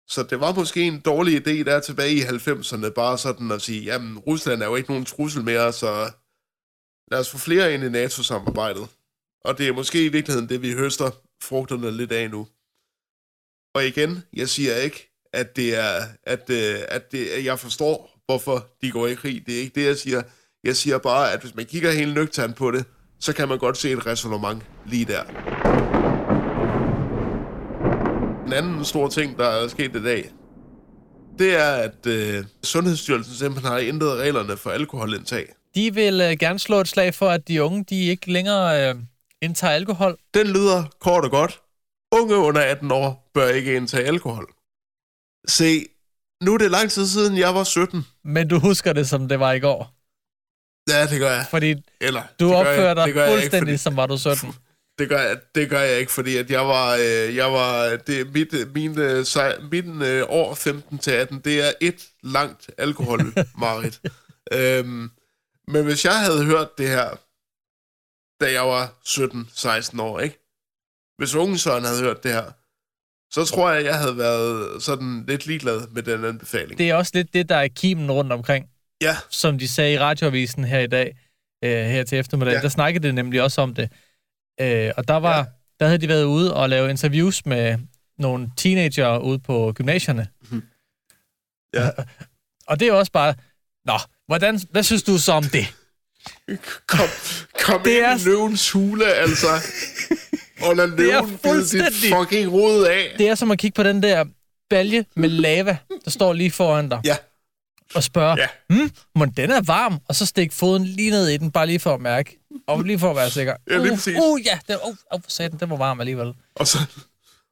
[0.07, 3.81] så det var måske en dårlig idé der tilbage i 90'erne, bare sådan at sige,
[3.83, 6.11] jamen Rusland er jo ikke nogen trussel mere, så
[7.11, 8.87] lad os få flere ind i NATO-samarbejdet.
[9.45, 11.09] Og det er måske i virkeligheden det, vi høster
[11.43, 12.47] frugterne lidt af nu.
[13.75, 18.19] Og igen, jeg siger ikke, at det er, at, øh, at, det, at jeg forstår,
[18.25, 19.43] hvorfor de går i krig.
[19.45, 20.21] Det er ikke det, jeg siger.
[20.63, 22.85] Jeg siger bare, at hvis man kigger helt nøgternt på det,
[23.19, 25.82] så kan man godt se et resonemang lige der.
[28.53, 30.31] En anden stor ting, der er sket i dag,
[31.39, 35.45] det er, at øh, Sundhedsstyrelsen simpelthen har ændret reglerne for alkoholindtag.
[35.75, 38.95] De vil øh, gerne slå et slag for, at de unge de ikke længere øh,
[39.41, 40.17] indtager alkohol.
[40.33, 41.61] Den lyder kort og godt.
[42.11, 44.47] Unge under 18 år bør ikke indtage alkohol.
[45.47, 45.85] Se,
[46.43, 48.05] nu er det lang tid siden, jeg var 17.
[48.23, 49.93] Men du husker det, som det var i går.
[50.89, 51.45] Ja, det gør jeg.
[51.49, 54.53] Fordi Eller, du opfører jeg, dig jeg ikke, fuldstændig, fordi- som var du 17.
[54.99, 58.33] Det gør, jeg, det gør jeg ikke, fordi at jeg var, øh, jeg var det,
[58.33, 59.25] mit, øh, min, øh,
[59.71, 63.19] min øh, år 15 til 18, det er et langt alkohol,
[63.57, 64.01] Marit.
[64.53, 65.11] øhm,
[65.67, 67.09] men hvis jeg havde hørt det her,
[68.41, 70.39] da jeg var 17-16 år, ikke?
[71.17, 72.51] Hvis unge Søren havde hørt det her,
[73.33, 76.77] så tror jeg, jeg havde været sådan lidt ligeglad med den anbefaling.
[76.77, 78.69] Det er også lidt det, der er kimen rundt omkring.
[79.01, 79.17] Ja.
[79.29, 81.17] Som de sagde i radioavisen her i dag,
[81.63, 82.53] øh, her til eftermiddag.
[82.53, 82.61] Ja.
[82.61, 83.91] Der snakkede det nemlig også om det.
[84.61, 85.43] Øh, og der var, ja.
[85.79, 87.77] der havde de været ude og lave interviews med
[88.19, 90.27] nogle teenager ude på gymnasierne.
[91.73, 91.89] Ja.
[92.67, 93.35] Og det er også bare,
[93.85, 93.93] nå,
[94.27, 95.65] hvordan, hvad synes du så om det?
[96.87, 97.07] Kom,
[97.59, 99.47] kom Det det er- ind i løvens hule, altså.
[100.61, 103.15] Og lad er løven bide dit fuldstændig- fucking hoved af.
[103.17, 104.25] Det er som at kigge på den der
[104.69, 107.15] balje med lava, der står lige foran dig, Ja,
[107.95, 108.47] og spørge, Ja.
[108.69, 109.99] hmm, må den er varm?
[110.07, 112.39] Og så stik foden lige ned i den, bare lige for at mærke.
[112.67, 113.55] Og lige for at være sikker.
[113.69, 114.17] Ja, lige uh, præcis.
[114.17, 116.33] uh, ja, den, uh, uh, satan, den var varm alligevel.
[116.55, 116.77] og så,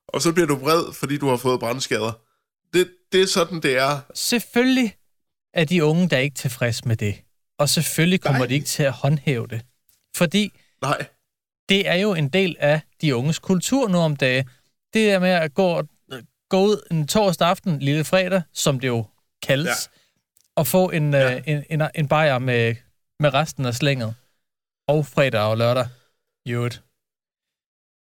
[0.08, 2.12] og så bliver du vred, fordi du har fået brandskader.
[2.74, 4.00] Det, det er sådan, det er.
[4.14, 4.96] Selvfølgelig
[5.54, 7.22] er de unge, der er ikke tilfreds med det.
[7.60, 8.48] Og selvfølgelig kommer Nej.
[8.48, 9.62] De ikke til at håndhæve det.
[10.16, 11.06] Fordi Nej,
[11.70, 14.50] det er jo en del af de unges kultur nu om dagen.
[14.94, 15.84] Det der med at gå,
[16.50, 19.06] gå ud en torsdag aften, lille fredag, som det jo
[19.44, 20.00] kaldes, ja.
[20.56, 21.14] og få en.
[21.14, 21.36] Ja.
[21.36, 22.76] øh, en, en, en bajer med,
[23.20, 24.16] med resten af slænget.
[24.88, 25.88] Og fredag og lørdag.
[26.46, 26.84] i øvrigt.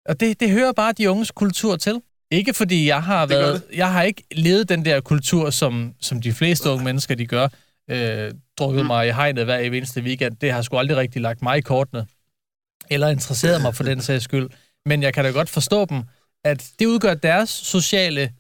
[0.09, 2.03] Og det, det hører bare de unges kultur til.
[2.31, 6.21] Ikke fordi jeg har Det været, jeg har ikke levet den der kultur, som, som
[6.21, 7.49] de fleste unge mennesker, de gør.
[7.91, 8.87] Øh, drukket mm.
[8.87, 10.37] mig i hegnet hver eneste weekend.
[10.37, 12.07] Det har sgu aldrig rigtig lagt mig i kortene.
[12.91, 14.49] Eller interesseret mig for den sags skyld.
[14.87, 16.03] Men jeg kan da godt forstå dem,
[16.45, 18.33] at det udgør deres sociale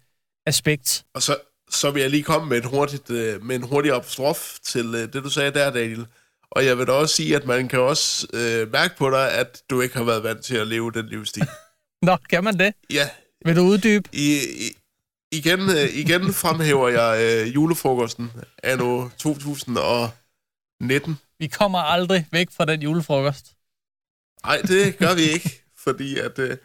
[0.46, 1.04] aspekt.
[1.14, 1.36] og så,
[1.70, 5.12] så vil jeg lige komme med, et hurtigt, øh, med en hurtig apostrof til øh,
[5.12, 6.06] det, du sagde der, Daniel.
[6.50, 9.62] Og jeg vil da også sige, at man kan også øh, mærke på dig, at
[9.70, 11.46] du ikke har været vant til at leve den livsstil.
[12.02, 12.74] Nå, kan man det?
[12.90, 13.08] ja,
[13.44, 14.08] Vil du uddybe?
[14.12, 14.76] i, i,
[15.32, 18.30] igen, øh, igen fremhæver jeg øh, julefrokosten
[18.62, 21.18] af nu 2019.
[21.38, 23.46] Vi kommer aldrig væk fra den julefrokost.
[24.46, 26.56] Nej, det gør vi ikke, fordi, at, øh,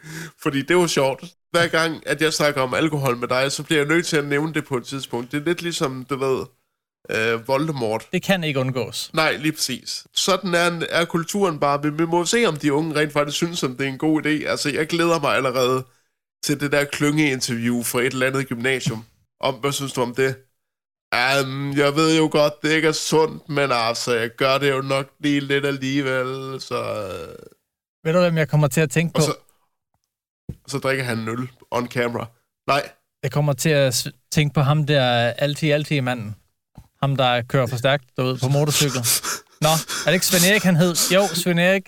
[0.42, 1.24] fordi det var sjovt.
[1.50, 4.24] Hver gang, at jeg snakker om alkohol med dig, så bliver jeg nødt til at
[4.24, 5.32] nævne det på et tidspunkt.
[5.32, 6.44] Det er lidt ligesom, du ved,
[7.10, 8.08] øh, Voldemort.
[8.12, 9.10] Det kan ikke undgås.
[9.12, 10.06] Nej, lige præcis.
[10.14, 11.82] Sådan er, er kulturen bare.
[11.82, 14.28] Vi må se, om de unge rent faktisk synes, om det er en god idé.
[14.48, 15.84] Altså, jeg glæder mig allerede
[16.44, 19.04] til det der klyngeinterview fra et eller andet gymnasium.
[19.40, 20.36] Om, hvad synes du om det?
[21.14, 24.80] Um, jeg ved jo godt, det ikke er sundt, men altså, jeg gør det jo
[24.82, 26.74] nok lige lidt alligevel, så...
[26.74, 27.36] øh,
[28.04, 29.16] Ved du, hvem jeg kommer til at tænke på?
[29.18, 29.34] Og så,
[30.64, 32.26] og så drikker han en øl on camera.
[32.66, 32.88] Nej,
[33.22, 36.36] Jeg kommer til at tænke på ham der altid manden.
[37.04, 39.00] Ham, der kører for stærkt derude på motorcykel.
[39.60, 40.94] Nå, er det ikke Svend Erik, han hed?
[41.14, 41.82] Jo, Svend Erik.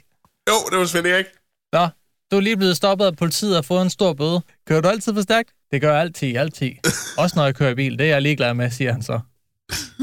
[0.48, 1.26] jo, det var Svend Erik.
[1.72, 1.88] Nå,
[2.30, 4.40] du er lige blevet stoppet af politiet og fået en stor bøde.
[4.68, 5.50] Kører du altid for stærkt?
[5.72, 6.70] Det gør jeg altid, altid.
[7.18, 7.98] Også når jeg kører i bil.
[7.98, 9.20] Det er jeg ligeglad med, siger han så.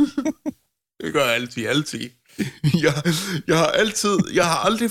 [1.04, 2.10] Det gør jeg altid, altid.
[2.84, 2.94] Jeg,
[3.48, 4.90] jeg har altid, jeg har aldrig,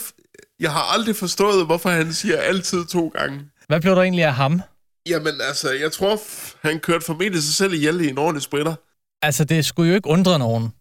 [0.61, 3.41] jeg har aldrig forstået, hvorfor han siger altid to gange.
[3.67, 4.63] Hvad blev der egentlig af ham?
[5.07, 6.21] Jamen altså, jeg tror,
[6.67, 8.75] han kørte formentlig sig selv ihjel i en ordentlig spritter.
[9.23, 10.73] Altså, det skulle jo ikke undre nogen,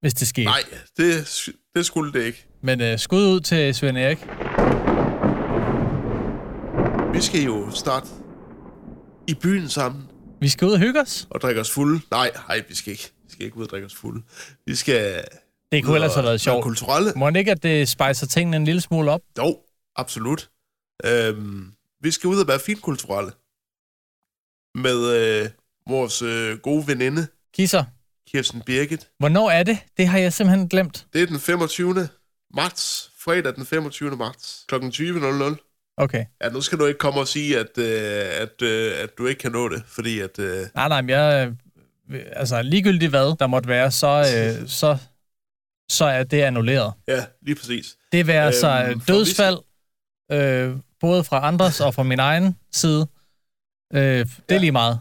[0.00, 0.44] hvis det skete.
[0.44, 0.62] Nej,
[0.96, 1.28] det,
[1.74, 2.46] det skulle det ikke.
[2.62, 4.18] Men øh, skud ud til Svend Erik.
[7.14, 8.08] Vi skal jo starte
[9.28, 10.08] i byen sammen
[10.40, 11.28] Vi skal ud og hygge os.
[11.30, 12.00] og drikke os fulde.
[12.10, 13.12] Nej, nej, vi skal ikke.
[13.24, 14.22] Vi skal ikke ud og drikke os fulde.
[14.66, 15.24] Vi skal
[15.72, 16.62] Det kunne ellers have været sjovt.
[16.62, 17.12] kulturelle.
[17.16, 19.20] Må ikke, at det spejser tingene en lille smule op?
[19.38, 19.58] Jo,
[19.96, 20.50] absolut.
[21.04, 23.30] Øhm, vi skal ud og være finkulturelle.
[24.74, 25.50] Med øh,
[25.88, 27.26] vores øh, gode veninde,
[27.58, 27.84] Kisser,
[28.30, 29.08] Kirsten Birgit.
[29.18, 29.78] hvornår er det?
[29.96, 31.06] Det har jeg simpelthen glemt.
[31.12, 32.08] Det er den 25.
[32.54, 33.10] marts.
[33.20, 34.16] Fredag den 25.
[34.16, 34.64] marts.
[34.68, 34.74] Kl.
[34.74, 35.94] 20.00.
[35.96, 36.24] Okay.
[36.44, 39.40] Ja, nu skal du ikke komme og sige, at, øh, at, øh, at du ikke
[39.40, 40.38] kan nå det, fordi at...
[40.38, 41.48] Øh, Nej, nej, men jeg...
[41.48, 41.54] øh,
[42.32, 44.06] Altså, ligegyldigt hvad der måtte være, så,
[44.62, 44.98] øh, så,
[45.90, 46.92] så er det annulleret.
[47.08, 47.96] ja, lige præcis.
[48.12, 49.58] Det vil altså Øhm, dødsfald,
[50.32, 53.06] øh, både fra andres og fra min egen side.
[53.94, 54.58] Øh, det er Ja.
[54.58, 55.00] lige meget.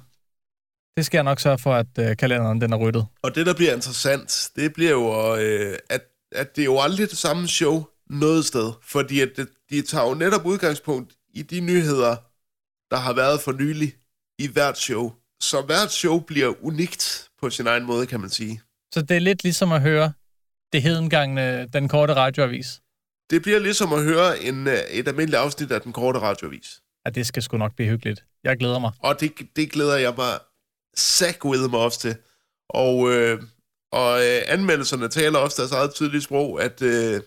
[0.98, 3.06] Det skal jeg nok sørge for, at øh, kalenderen den er ryddet.
[3.22, 7.10] Og det, der bliver interessant, det bliver jo, øh, at, at det er jo aldrig
[7.10, 8.74] det samme show noget sted.
[8.84, 12.16] Fordi at det, de tager jo netop udgangspunkt i de nyheder,
[12.92, 13.94] der har været for nylig
[14.40, 15.12] i hvert show.
[15.42, 18.62] Så hvert show bliver unikt på sin egen måde, kan man sige.
[18.94, 20.14] Så det er lidt ligesom at høre
[20.74, 22.82] det hedengangne, den korte radioavis.
[23.30, 26.82] Det bliver ligesom at høre en, øh, et almindeligt afsnit af den korte radioavis.
[27.06, 28.26] Ja, det skal sgu nok blive hyggeligt.
[28.44, 28.92] Jeg glæder mig.
[29.00, 30.40] Og det, det glæder jeg mig
[31.70, 32.16] mig også til.
[32.70, 33.42] Og, øh,
[33.92, 37.22] og øh, anmeldelserne taler også deres eget tydelige sprog, at, øh,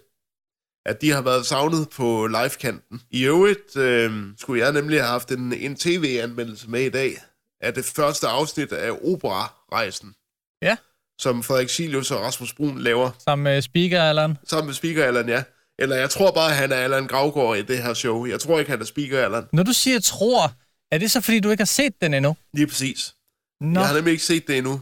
[0.87, 3.01] at de har været savnet på livekanten.
[3.11, 7.17] I øvrigt øh, skulle jeg nemlig have haft en, en tv-anmeldelse med i dag
[7.61, 10.15] af det første afsnit af Opera-rejsen,
[10.63, 10.77] Ja,
[11.19, 14.39] som Frederik Silius og Rasmus Brun laver sammen med speaker, Allan.
[14.47, 15.43] sammen med speaker Allan, ja.
[15.79, 18.27] Eller jeg tror bare, han er Allan Gravgaard i det her show.
[18.27, 19.45] Jeg tror ikke, han er speaker Allan.
[19.53, 20.53] Når du siger tror,
[20.91, 22.37] er det så fordi, du ikke har set den endnu?
[22.55, 23.15] Lige præcis.
[23.61, 24.81] Nå, Jeg har nemlig ikke set det endnu.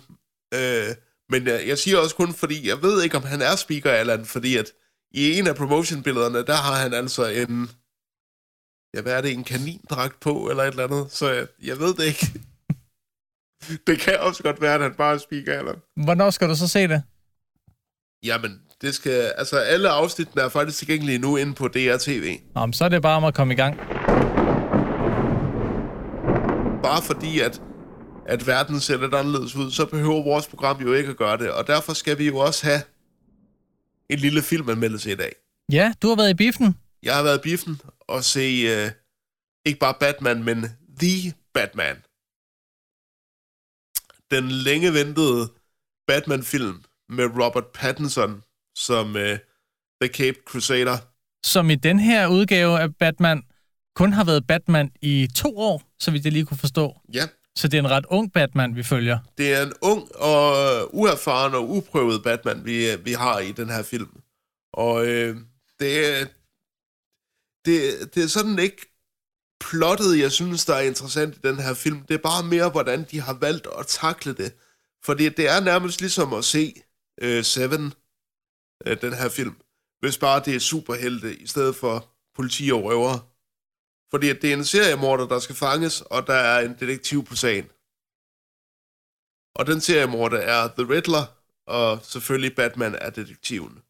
[0.54, 0.88] Øh,
[1.28, 4.24] men jeg, jeg siger også kun, fordi jeg ved ikke, om han er speaker Allan,
[4.24, 4.72] fordi at
[5.10, 7.70] i en af promotion-billederne, der har han altså en...
[8.94, 9.32] Ja, hvad er det?
[9.32, 11.06] En kanindragt på, eller et eller andet.
[11.12, 12.32] Så jeg, jeg ved det ikke.
[13.86, 15.76] det kan også godt være, at han bare er speaker Allan.
[15.96, 17.02] hvornår skal du så se det?
[18.24, 19.32] Jamen, det skal...
[19.36, 22.36] Altså, alle afsnittene er faktisk tilgængelige nu inde på DRTV.
[22.54, 23.76] Nå, men så er det bare om at komme i gang.
[26.82, 27.62] bare fordi, at,
[28.28, 31.50] at verden ser lidt anderledes ud, så behøver vores program jo ikke at gøre det.
[31.52, 32.82] Og derfor skal vi jo også have
[34.10, 35.32] en lille filmanmeldelse i dag.
[35.72, 36.76] Ja, du har været i biffen.
[37.02, 38.46] Jeg har været i biffen og se
[38.84, 38.90] uh,
[39.66, 40.62] ikke bare Batman, men
[41.00, 41.96] The Batman.
[44.30, 45.48] Den længe ventede
[46.06, 48.42] Batman-film med Robert Pattinson
[48.76, 49.22] som uh,
[50.02, 50.98] The Cape Crusader.
[51.46, 53.42] som i den her udgave af Batman
[53.96, 57.00] kun har været Batman i to år, så vidt jeg lige kunne forstå.
[57.14, 57.26] Ja,
[57.58, 59.18] så det er en ret ung Batman, vi følger.
[59.38, 63.52] det er en ung og øh, uerfaren og uprøvet Batman, vi, øh, vi har i
[63.52, 64.20] den her film.
[64.72, 65.36] Og øh,
[65.80, 66.26] det, er,
[67.64, 68.82] det, det er sådan ikke
[69.60, 72.00] plottet, jeg synes, der er interessant i den her film.
[72.02, 74.52] Det er bare mere, hvordan de har valgt at takle det.
[75.04, 76.74] Fordi det er nærmest ligesom at se
[77.22, 77.94] øh, Seven,
[78.86, 79.56] øh, den her film.
[80.00, 83.20] Hvis bare det er superhelte i stedet for politi og røvere.
[84.10, 87.36] Fordi at det er en seriemorder, der skal fanges, og der er en detektiv på
[87.36, 87.64] sagen.
[89.54, 91.26] Og den seriemorder er The Riddler,
[91.66, 93.82] og selvfølgelig Batman er detektiven.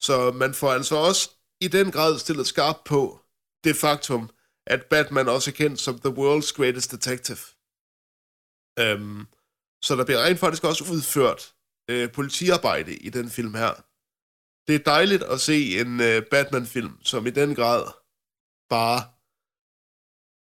[0.00, 3.20] Så man får altså også i den grad stillet skarpt på
[3.64, 4.30] det faktum,
[4.66, 7.42] at Batman også er kendt som The World's Greatest Detective.
[8.78, 9.26] Øhm,
[9.82, 11.54] så der bliver rent faktisk også udført
[11.90, 13.72] øh, politiarbejde i den film her.
[14.66, 17.82] Det er dejligt at se en øh, Batman-film, som i den grad
[18.68, 19.19] bare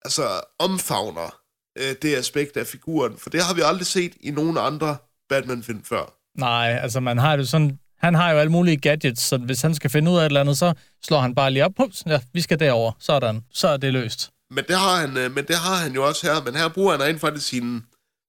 [0.06, 1.30] altså omfavner
[1.78, 4.96] øh, det aspekt af figuren, for det har vi aldrig set i nogen andre
[5.28, 6.04] Batman-film før.
[6.38, 7.78] Nej, altså man har det sådan...
[7.98, 10.40] Han har jo alle mulige gadgets, så hvis han skal finde ud af et eller
[10.40, 11.72] andet, så slår han bare lige op.
[11.76, 12.92] Pups, ja, vi skal derover.
[12.98, 13.44] Sådan.
[13.52, 14.30] Så er det løst.
[14.50, 16.92] Men det har han, øh, men det har han jo også her, men her bruger
[16.92, 17.82] han rent faktisk sin,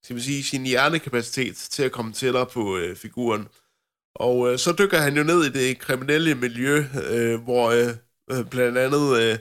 [0.04, 3.48] skal man sige, sin hjernekapacitet til at komme tættere på øh, figuren.
[4.14, 7.88] Og øh, så dykker han jo ned i det kriminelle miljø, øh, hvor øh,
[8.30, 9.38] øh, blandt andet øh,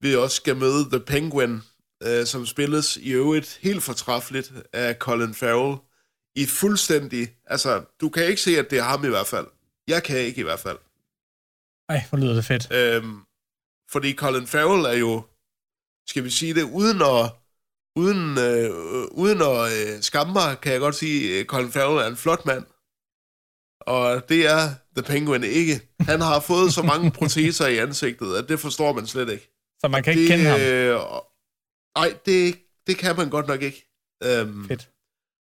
[0.00, 1.60] vi også skal møde The Penguin,
[2.02, 5.78] øh, som spilles i øvrigt helt fortræffeligt af Colin Farrell.
[6.36, 9.46] I fuldstændig, altså du kan ikke se, at det er ham i hvert fald.
[9.88, 10.78] Jeg kan ikke i hvert fald.
[11.88, 12.72] Ej, hvor lyder det fedt.
[12.72, 13.20] Øhm,
[13.90, 15.22] fordi Colin Farrell er jo,
[16.08, 17.30] skal vi sige det, uden at,
[17.96, 18.70] uden, øh,
[19.10, 22.46] uden at øh, skamme mig, kan jeg godt sige, at Colin Farrell er en flot
[22.46, 22.64] mand.
[23.80, 25.80] Og det er The Penguin ikke.
[26.00, 29.55] Han har fået så mange proteser i ansigtet, at det forstår man slet ikke.
[29.80, 30.60] Så man kan ikke det, kende ham.
[30.60, 31.00] Øh,
[31.96, 33.88] nej, det, det kan man godt nok ikke.
[34.24, 34.90] Øhm, Fedt.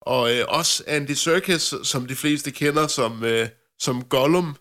[0.00, 4.56] Og øh, også Andy Serkis, som de fleste kender som, øh, som Gollum,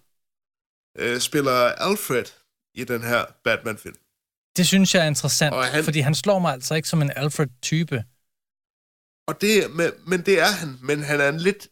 [0.97, 1.51] øh, spiller
[1.87, 2.25] Alfred
[2.75, 3.95] i den her Batman-film.
[4.57, 7.11] Det synes jeg er interessant, Og han- fordi han slår mig altså ikke som en
[7.15, 8.03] Alfred-type.
[9.27, 11.67] Og det, men, men det er han, men han er en lidt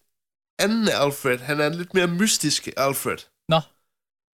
[0.60, 1.38] anden Alfred.
[1.40, 3.18] Han er en lidt mere mystisk Alfred.
[3.50, 3.62] Nå,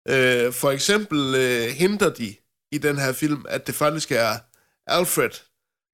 [0.10, 2.36] Øh, for eksempel øh, henter de
[2.72, 4.32] i den her film, at det faktisk er
[4.88, 5.30] Alfred,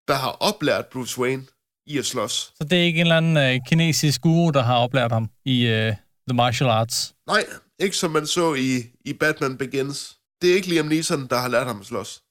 [0.08, 1.46] der har oplært Bruce Wayne
[1.86, 2.54] i at slås.
[2.56, 5.68] så det er ikke en eller anden øh, kinesisk guru, der har oplært ham i
[5.68, 5.94] øh,
[6.30, 7.16] The Martial Arts.
[7.28, 7.46] Nej,
[7.80, 10.18] ikke som man så i, i Batman Begins.
[10.42, 12.24] Det er ikke Liam Neeson, der har lært ham at slås.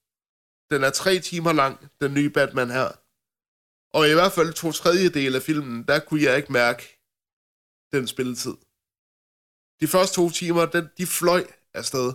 [0.70, 2.88] Den er tre timer lang, den nye Batman her.
[3.94, 6.82] Og i hvert fald to tredjedel af filmen, der kunne jeg ikke mærke
[7.92, 8.54] den spilletid.
[9.80, 12.12] De første to timer, den, de fløj afsted.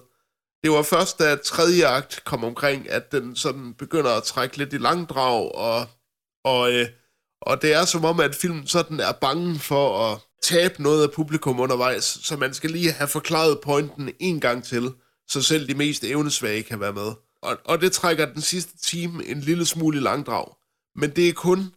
[0.64, 4.74] Det var først, da tredje akt kom omkring, at den sådan begynder at trække lidt
[4.74, 5.88] i langdrag, og,
[6.44, 6.88] og, øh,
[7.42, 11.12] og det er som om, at filmen sådan er bange for at tabe noget af
[11.12, 14.92] publikum undervejs, så man skal lige have forklaret pointen en gang til,
[15.28, 17.12] så selv de mest evnesvage kan være med.
[17.42, 20.56] Og, og det trækker den sidste time en lille smule i langdrag.
[20.96, 21.74] Men det er kun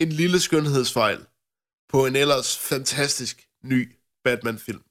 [0.00, 1.26] en lille skønhedsfejl
[1.88, 3.92] på en ellers fantastisk ny
[4.24, 4.82] Batman-film.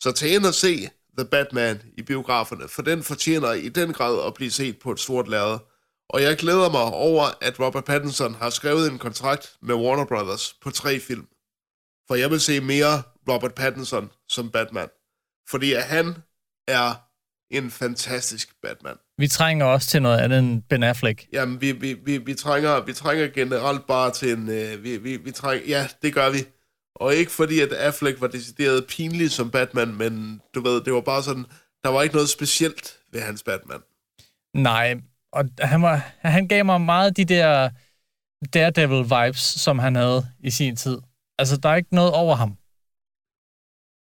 [0.00, 4.26] Så tag ind og se The Batman i biograferne, for den fortjener i den grad
[4.26, 5.58] at blive set på et stort lærred.
[6.08, 10.54] Og jeg glæder mig over, at Robert Pattinson har skrevet en kontrakt med Warner Brothers
[10.62, 11.26] på tre film.
[12.08, 14.88] For jeg vil se mere Robert Pattinson som Batman.
[15.50, 16.16] Fordi at han
[16.68, 16.94] er
[17.50, 18.96] en fantastisk Batman.
[19.18, 21.26] Vi trænger også til noget andet end Ben Affleck.
[21.32, 24.48] Jamen, vi, vi, vi, vi, trænger, vi trænger generelt bare til en...
[24.48, 26.38] Øh, vi, vi, vi trænger, ja, det gør vi.
[26.94, 31.00] Og ikke fordi, at Affleck var decideret pinlig som Batman, men du ved, det var
[31.00, 31.46] bare sådan...
[31.84, 33.80] Der var ikke noget specielt ved hans Batman.
[34.54, 35.00] Nej,
[35.32, 37.70] og han, var, han gav mig meget de der
[38.56, 40.98] Daredevil-vibes, som han havde i sin tid.
[41.38, 42.56] Altså, der er ikke noget over ham.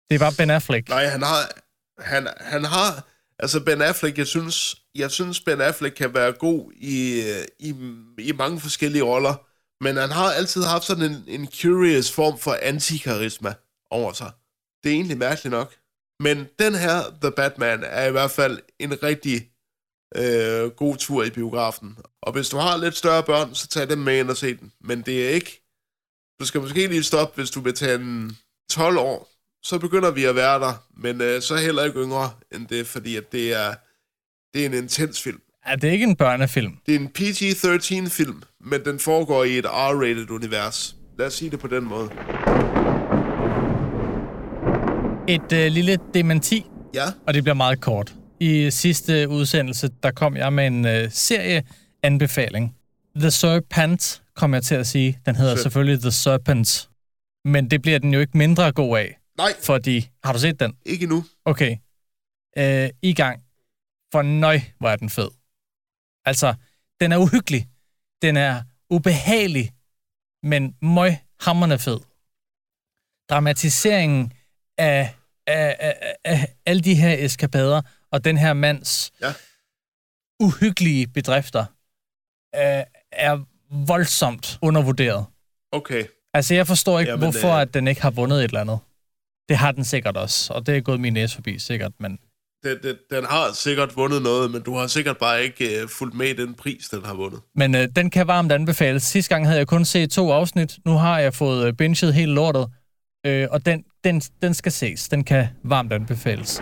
[0.10, 0.90] Det er bare Ben Affleck.
[0.90, 1.52] Nej, han har...
[2.00, 3.08] Han, han har...
[3.40, 7.24] Altså, Ben Affleck, jeg synes, jeg synes Ben Affleck kan være god i,
[7.60, 7.70] i,
[8.18, 9.51] i mange forskellige roller,
[9.82, 13.54] men han har altid haft sådan en, en curious form for antikarisma
[13.92, 14.32] over sig.
[14.84, 15.76] Det er egentlig mærkeligt nok.
[16.20, 19.52] Men den her, The Batman, er i hvert fald en rigtig
[20.16, 21.98] øh, god tur i biografen.
[22.22, 24.72] Og hvis du har lidt større børn, så tag dem med ind og se den.
[24.82, 25.68] Men det er ikke...
[26.40, 28.38] Du skal måske lige stoppe, hvis du vil tage en
[28.72, 29.30] 12 år.
[29.64, 33.16] Så begynder vi at være der, men øh, så heller ikke yngre end det, fordi
[33.16, 33.76] at det er,
[34.54, 35.42] det er en intens film.
[35.66, 36.78] Er det ikke en børnefilm?
[36.86, 40.96] Det er en PG-13-film, men den foregår i et R-rated univers.
[41.20, 42.10] Lad os sige det på den måde.
[45.28, 48.16] Et øh, lille dementi, Ja, og det bliver meget kort.
[48.40, 52.76] I sidste udsendelse, der kom jeg med en øh, serieanbefaling.
[53.16, 55.20] The Serpent, kom jeg til at sige.
[55.26, 55.64] Den hedder Fedt.
[55.64, 56.90] selvfølgelig The Serpent.
[57.46, 60.10] Men det bliver den jo ikke mindre god af, nej, fordi...
[60.24, 60.74] Har du set den?
[60.86, 61.24] ikke nu.
[61.46, 61.76] Okay.
[62.58, 63.42] Øh, I gang.
[64.12, 65.28] For nøj, hvor er den fed.
[66.26, 66.54] Altså,
[67.00, 67.68] den er uhyggelig.
[68.22, 69.72] Den er ubehagelig,
[70.44, 72.00] men møg hammerne fed.
[73.30, 74.34] Dramatiseringen
[74.78, 75.16] af,
[75.48, 77.82] af, af, af, alle de her eskapader,
[78.12, 79.34] og den her mands Ja.
[80.40, 81.66] uhyggelige bedrifter,
[82.56, 83.46] øh, er
[83.88, 85.26] voldsomt undervurderet.
[85.72, 86.06] Okay.
[86.34, 88.80] Altså, jeg forstår ikke, Jamen, hvorfor øh, at den ikke har vundet et eller andet.
[89.50, 92.20] Det har den sikkert også, og det er gået min næse forbi, sikkert, men...
[92.64, 96.16] Den, den, den har sikkert vundet noget, men du har sikkert bare ikke øh, fulgt
[96.16, 97.40] med i den pris, den har vundet.
[97.56, 99.04] Men øh, den kan varmt anbefales.
[99.04, 100.78] Sidste gang havde jeg kun set to afsnit.
[100.86, 102.68] Nu har jeg fået øh, binget hele lortet.
[103.26, 105.10] Øh, og den, den, den skal ses.
[105.10, 106.62] Den kan varmt anbefales.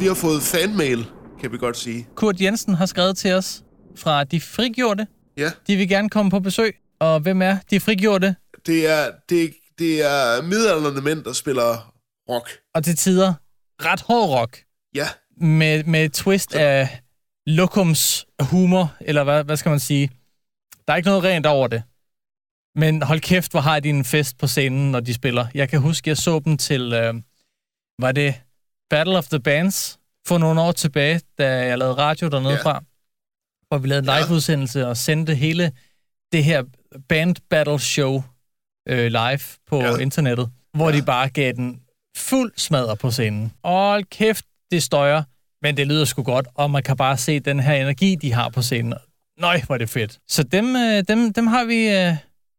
[0.00, 1.06] Vi har fået fanmail,
[1.40, 2.06] kan vi godt sige.
[2.14, 3.62] Kurt Jensen har skrevet til os
[3.96, 5.06] fra De Frigjorte.
[5.36, 6.74] Ja, De vil gerne komme på besøg.
[7.00, 8.36] Og hvem er De Frigjorte?
[8.66, 11.92] det er, det, det er midaldrende mænd, der spiller
[12.28, 12.50] rock.
[12.74, 13.34] Og til tider
[13.84, 14.64] ret hård rock.
[14.94, 17.00] Ja, Med, med et twist af
[17.46, 20.10] lokums humor, eller hvad, hvad skal man sige?
[20.86, 21.82] Der er ikke noget rent over det.
[22.74, 25.46] Men hold kæft, hvor har de en fest på scenen, når de spiller.
[25.54, 27.14] Jeg kan huske, jeg så dem til, øh,
[28.00, 28.34] var det
[28.90, 32.62] Battle of the Bands for nogle år tilbage, da jeg lavede radio dernede Ja.
[32.62, 32.84] fra,
[33.68, 35.72] hvor vi lavede en liveudsendelse og sendte hele
[36.32, 36.62] det her
[37.08, 38.22] band battle show
[38.88, 39.96] øh, live på ja.
[39.96, 40.96] internettet, hvor ja.
[40.96, 41.82] de bare gav den
[42.20, 43.52] fuld smadre på scenen.
[43.64, 45.22] Hold kæft, det støjer,
[45.62, 48.48] men det lyder sgu godt, og man kan bare se den her energi, de har
[48.48, 48.94] på scenen.
[49.40, 50.18] Nøj, hvor er det fedt.
[50.28, 52.14] Så dem, øh, dem, dem har vi øh,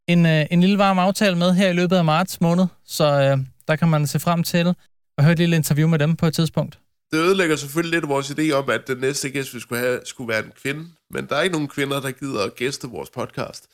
[0.08, 3.38] en, øh, en lille varm aftale med her i løbet af marts måned, så øh,
[3.68, 4.76] der kan man se frem til
[5.18, 6.80] at høre et lille interview med dem på et tidspunkt.
[7.12, 10.28] det ødelægger selvfølgelig lidt vores idé om, at den næste gæst, vi skulle have, skulle
[10.28, 10.86] være en kvinde.
[11.12, 13.68] Men der er ikke nogen kvinder, der gider at gæste vores podcast.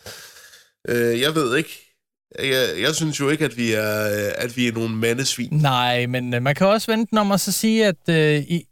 [0.90, 1.95] Øh, jeg ved ikke.
[2.40, 5.50] Jeg, jeg synes jo ikke, at vi er, at vi er nogle mandesvin.
[5.52, 8.10] Nej, men øh, man kan også vente om og så sige, at...
[8.10, 8.66] Øh, i,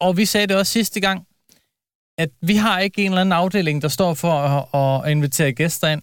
[0.00, 1.26] og vi sagde det også sidste gang,
[2.18, 5.88] at vi har ikke en eller anden afdeling, der står for at, at invitere gæster
[5.88, 6.02] ind.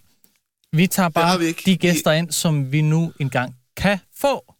[0.72, 1.62] Vi tager bare vi ikke.
[1.66, 4.54] de gæster ind, som vi nu engang kan få.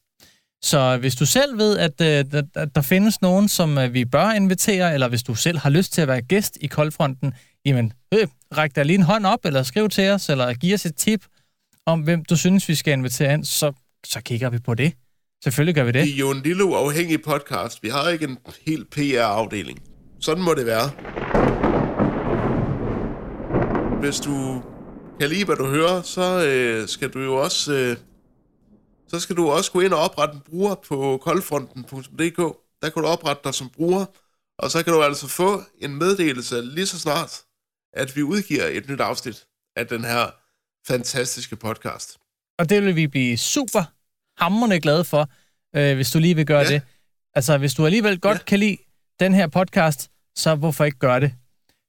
[0.62, 4.05] Så hvis du selv ved, at, øh, at, at der findes nogen, som øh, vi
[4.05, 7.34] bør invitere, eller hvis du selv har lyst til at være gæst i Koldfronten,
[7.64, 8.26] jamen, øh,
[8.57, 11.24] ræk dig lige en hånd op, eller skriv til os, eller giv os et tip
[11.89, 13.72] om, hvem du synes, vi skal invitere ind, så,
[14.07, 14.93] så kigger vi på det.
[15.45, 16.05] Selvfølgelig gør vi det.
[16.05, 17.82] Vi er jo en lille uafhængig podcast.
[17.82, 19.78] Vi har ikke en helt PR-afdeling.
[20.20, 20.91] Sådan må det være.
[24.01, 24.62] Hvis du
[25.20, 27.72] kan lide, hvad du hører, så øh, skal du jo også...
[27.72, 27.97] Øh,
[29.09, 32.39] så skal du også gå ind og oprette en bruger på koldfronten.dk.
[32.82, 34.05] Der kan du oprette dig som bruger,
[34.59, 37.41] og så kan du altså få en meddelelse lige så snart,
[37.93, 40.30] at vi udgiver et nyt afsnit af den her
[40.89, 42.16] fantastiske podcast.
[42.59, 43.82] Og det vil vi blive super
[44.43, 45.28] hammerende glade for,
[45.76, 46.68] øh, hvis du lige vil gøre Ja.
[46.74, 46.82] det.
[47.34, 48.43] Altså, hvis du alligevel godt Ja.
[48.45, 48.76] kan lide
[49.20, 51.32] den her podcast, så hvorfor ikke gøre det?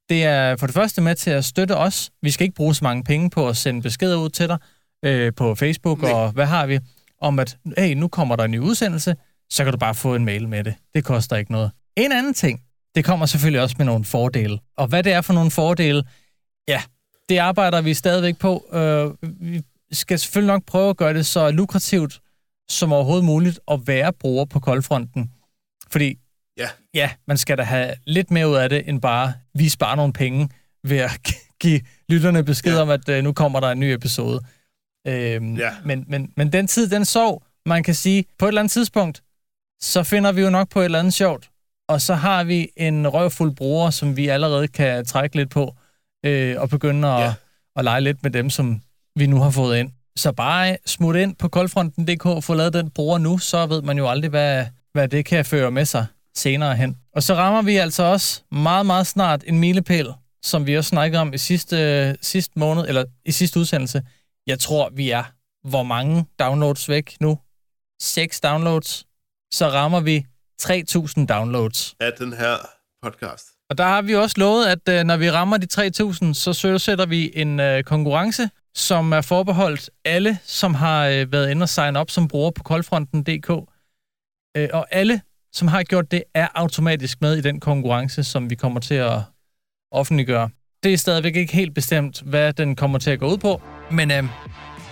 [0.09, 2.11] Det er for det første med til at støtte os.
[2.21, 4.57] Vi skal ikke bruge så mange penge på at sende beskeder ud til dig
[5.05, 6.11] øh, på Facebook, Nej.
[6.11, 6.79] og hvad har vi?
[7.21, 9.15] Om at, hey, nu kommer der en ny udsendelse,
[9.49, 10.75] så kan du bare få en mail med det.
[10.93, 11.71] Det koster ikke noget.
[11.97, 12.61] En anden ting,
[12.95, 14.59] det kommer selvfølgelig også med nogle fordele.
[14.77, 16.03] Og hvad det er for nogle fordele,
[16.67, 16.81] ja,
[17.29, 18.65] det arbejder vi stadigvæk på.
[18.73, 19.61] Øh, vi
[19.91, 22.19] skal selvfølgelig nok prøve at gøre det så lukrativt
[22.69, 25.31] som overhovedet muligt at være bruger på koldfronten.
[25.91, 26.17] Fordi
[26.57, 26.67] Ja.
[26.93, 30.13] ja, man skal da have lidt mere ud af det, end bare vi sparer nogle
[30.13, 30.49] penge
[30.83, 31.19] ved at
[31.61, 32.81] give lytterne besked Ja.
[32.81, 34.41] om, at øh, nu kommer der en ny episode.
[35.07, 35.69] Øhm, Ja.
[35.85, 39.21] men, men, men den tid, den sov, man kan sige, på et eller andet tidspunkt,
[39.81, 41.49] så finder vi jo nok på et eller andet sjovt,
[41.89, 45.75] og så har vi en røvfuld bruger, som vi allerede kan trække lidt på,
[46.25, 47.33] øh, og begynde at, Ja.
[47.75, 48.81] at lege lidt med dem, som
[49.15, 49.91] vi nu har fået ind.
[50.15, 53.97] Så bare smut ind på koldfronten.dk og få lavet den bruger nu, så ved man
[53.97, 56.05] jo aldrig, hvad, hvad det kan føre med sig
[56.35, 56.97] senere hen.
[57.15, 60.07] Og så rammer vi altså også meget, meget snart en milepæl,
[60.43, 64.01] som vi også snakkede om i sidste, sidste måned, eller i sidste udsendelse.
[64.47, 65.23] Jeg tror, vi er
[65.69, 67.39] hvor mange downloads væk nu?
[68.01, 69.05] 6 downloads.
[69.53, 70.25] Så rammer vi
[70.61, 71.95] 3.000 downloads.
[71.99, 72.55] Af den her
[73.03, 73.45] podcast.
[73.69, 77.05] Og der har vi også lovet, at øh, når vi rammer de 3.000, så søsætter
[77.05, 81.95] vi en øh, konkurrence, som er forbeholdt alle, som har øh, været inde og sign
[81.95, 83.49] op som bruger på koldfronten.dk.
[84.57, 85.21] Øh, og alle,
[85.53, 89.21] som har gjort det, er automatisk med i den konkurrence, som vi kommer til at
[89.91, 90.49] offentliggøre.
[90.83, 93.61] Det er stadigvæk ikke helt bestemt, hvad den kommer til at gå ud på,
[93.91, 94.23] men øh,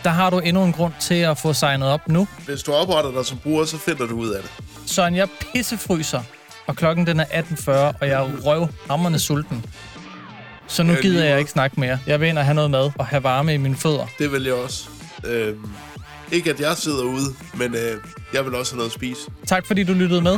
[0.04, 2.28] der har du endnu en grund til at få signet op nu.
[2.46, 4.52] Hvis du opretter dig som bruger, så finder du ud af det.
[4.86, 6.24] Søren, jeg pissefryser,
[6.68, 9.66] og klokken den er 18.40, og jeg er røvhammerne sulten.
[10.68, 12.00] Så nu Ja, gider jeg ikke snakke mere.
[12.08, 14.06] Jeg vil ind og have noget mad og have varme i mine fødder.
[14.20, 14.90] Det vil jeg også.
[15.26, 15.70] Øhm,
[16.32, 17.98] ikke at jeg sidder ude, men øh,
[18.34, 19.22] jeg vil også have noget at spise.
[19.48, 20.38] Tak fordi du lyttede med.